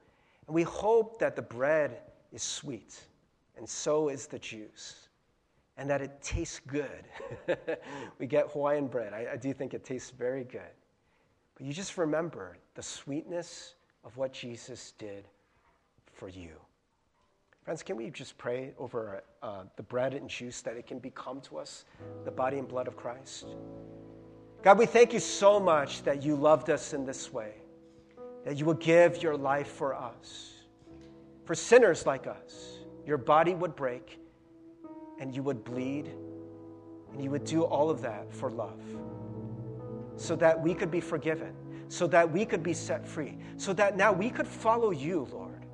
And 0.46 0.54
we 0.54 0.62
hope 0.62 1.18
that 1.18 1.36
the 1.36 1.42
bread 1.42 2.02
is 2.32 2.44
sweet, 2.44 3.04
and 3.58 3.68
so 3.68 4.10
is 4.10 4.28
the 4.28 4.38
juice, 4.38 5.10
and 5.76 5.90
that 5.90 6.04
it 6.04 6.22
tastes 6.22 6.62
good. 6.68 7.06
we 8.20 8.28
get 8.28 8.52
Hawaiian 8.52 8.86
bread. 8.86 9.12
I, 9.12 9.34
I 9.34 9.38
do 9.38 9.56
think 9.56 9.74
it 9.74 9.84
tastes 9.84 10.12
very 10.12 10.44
good. 10.44 10.76
But 11.56 11.66
you 11.66 11.74
just 11.74 11.98
remember 11.98 12.58
the 12.76 12.84
sweetness 12.84 13.74
of 14.04 14.18
what 14.18 14.34
Jesus 14.34 14.94
did 15.00 15.28
for 16.14 16.30
you. 16.30 16.52
Friends, 17.68 17.84
can 17.84 17.98
we 17.98 18.10
just 18.10 18.38
pray 18.38 18.72
over 18.80 19.22
uh, 19.44 19.64
the 19.76 19.84
bread 19.84 20.14
and 20.14 20.30
juice 20.30 20.62
that 20.62 20.78
it 20.78 20.88
can 20.88 21.00
become 21.00 21.42
to 21.42 21.58
us 21.58 21.84
the 22.24 22.32
body 22.32 22.60
and 22.60 22.66
blood 22.66 22.88
of 22.88 22.96
Christ? 22.96 23.46
God, 24.64 24.80
we 24.80 24.86
thank 24.86 25.12
you 25.12 25.20
so 25.20 25.60
much 25.60 26.02
that 26.04 26.24
you 26.24 26.38
loved 26.38 26.70
us 26.70 26.94
in 26.94 27.06
this 27.06 27.34
way, 27.34 27.56
that 28.46 28.56
you 28.56 28.64
will 28.64 28.74
give 28.76 29.22
your 29.22 29.36
life 29.36 29.68
for 29.68 29.94
us. 29.94 30.54
For 31.44 31.56
sinners 31.56 32.06
like 32.06 32.26
us, 32.26 32.78
your 33.06 33.18
body 33.18 33.54
would 33.54 33.76
break 33.76 34.18
and 35.20 35.36
you 35.36 35.44
would 35.44 35.66
bleed 35.66 36.10
and 37.12 37.22
you 37.22 37.30
would 37.30 37.44
do 37.44 37.64
all 37.64 37.90
of 37.90 38.02
that 38.02 38.34
for 38.34 38.50
love 38.50 38.80
so 40.16 40.38
that 40.38 40.58
we 40.58 40.74
could 40.74 40.90
be 40.90 41.02
forgiven, 41.02 41.54
so 41.90 42.08
that 42.08 42.32
we 42.32 42.46
could 42.46 42.64
be 42.64 42.74
set 42.74 43.06
free, 43.06 43.38
so 43.58 43.74
that 43.74 43.98
now 43.98 44.14
we 44.14 44.30
could 44.30 44.48
follow 44.48 44.92
you, 44.92 45.28
Lord, 45.34 45.66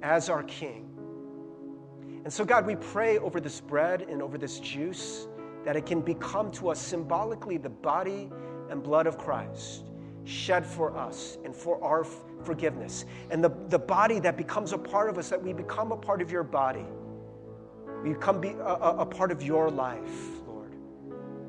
as 0.00 0.30
our 0.30 0.44
King. 0.44 0.89
And 2.24 2.32
so, 2.32 2.44
God, 2.44 2.66
we 2.66 2.76
pray 2.76 3.18
over 3.18 3.40
this 3.40 3.60
bread 3.60 4.02
and 4.02 4.20
over 4.22 4.36
this 4.36 4.60
juice 4.60 5.26
that 5.64 5.76
it 5.76 5.86
can 5.86 6.00
become 6.00 6.50
to 6.52 6.70
us 6.70 6.80
symbolically 6.80 7.56
the 7.56 7.70
body 7.70 8.30
and 8.70 8.82
blood 8.82 9.06
of 9.06 9.18
Christ 9.18 9.84
shed 10.24 10.64
for 10.64 10.96
us 10.96 11.38
and 11.44 11.54
for 11.54 11.82
our 11.82 12.04
forgiveness. 12.44 13.04
And 13.30 13.42
the, 13.42 13.50
the 13.68 13.78
body 13.78 14.20
that 14.20 14.36
becomes 14.36 14.72
a 14.72 14.78
part 14.78 15.08
of 15.08 15.18
us, 15.18 15.28
that 15.30 15.42
we 15.42 15.52
become 15.52 15.92
a 15.92 15.96
part 15.96 16.22
of 16.22 16.30
your 16.30 16.44
body. 16.44 16.86
We 18.02 18.10
become 18.10 18.40
be, 18.40 18.50
a, 18.50 18.74
a 18.74 19.06
part 19.06 19.30
of 19.32 19.42
your 19.42 19.70
life, 19.70 20.42
Lord. 20.46 20.74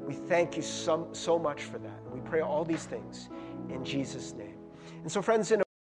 We 0.05 0.13
thank 0.13 0.57
you 0.57 0.63
so, 0.63 1.07
so 1.11 1.38
much 1.38 1.63
for 1.63 1.78
that. 1.80 2.01
We 2.13 2.19
pray 2.22 2.41
all 2.41 2.65
these 2.65 2.86
things 2.86 3.30
in 3.69 3.86
Jesus' 3.86 4.34
name. 4.34 4.57
And 5.03 5.11
so, 5.11 5.22
friends, 5.22 5.51
in 5.51 5.61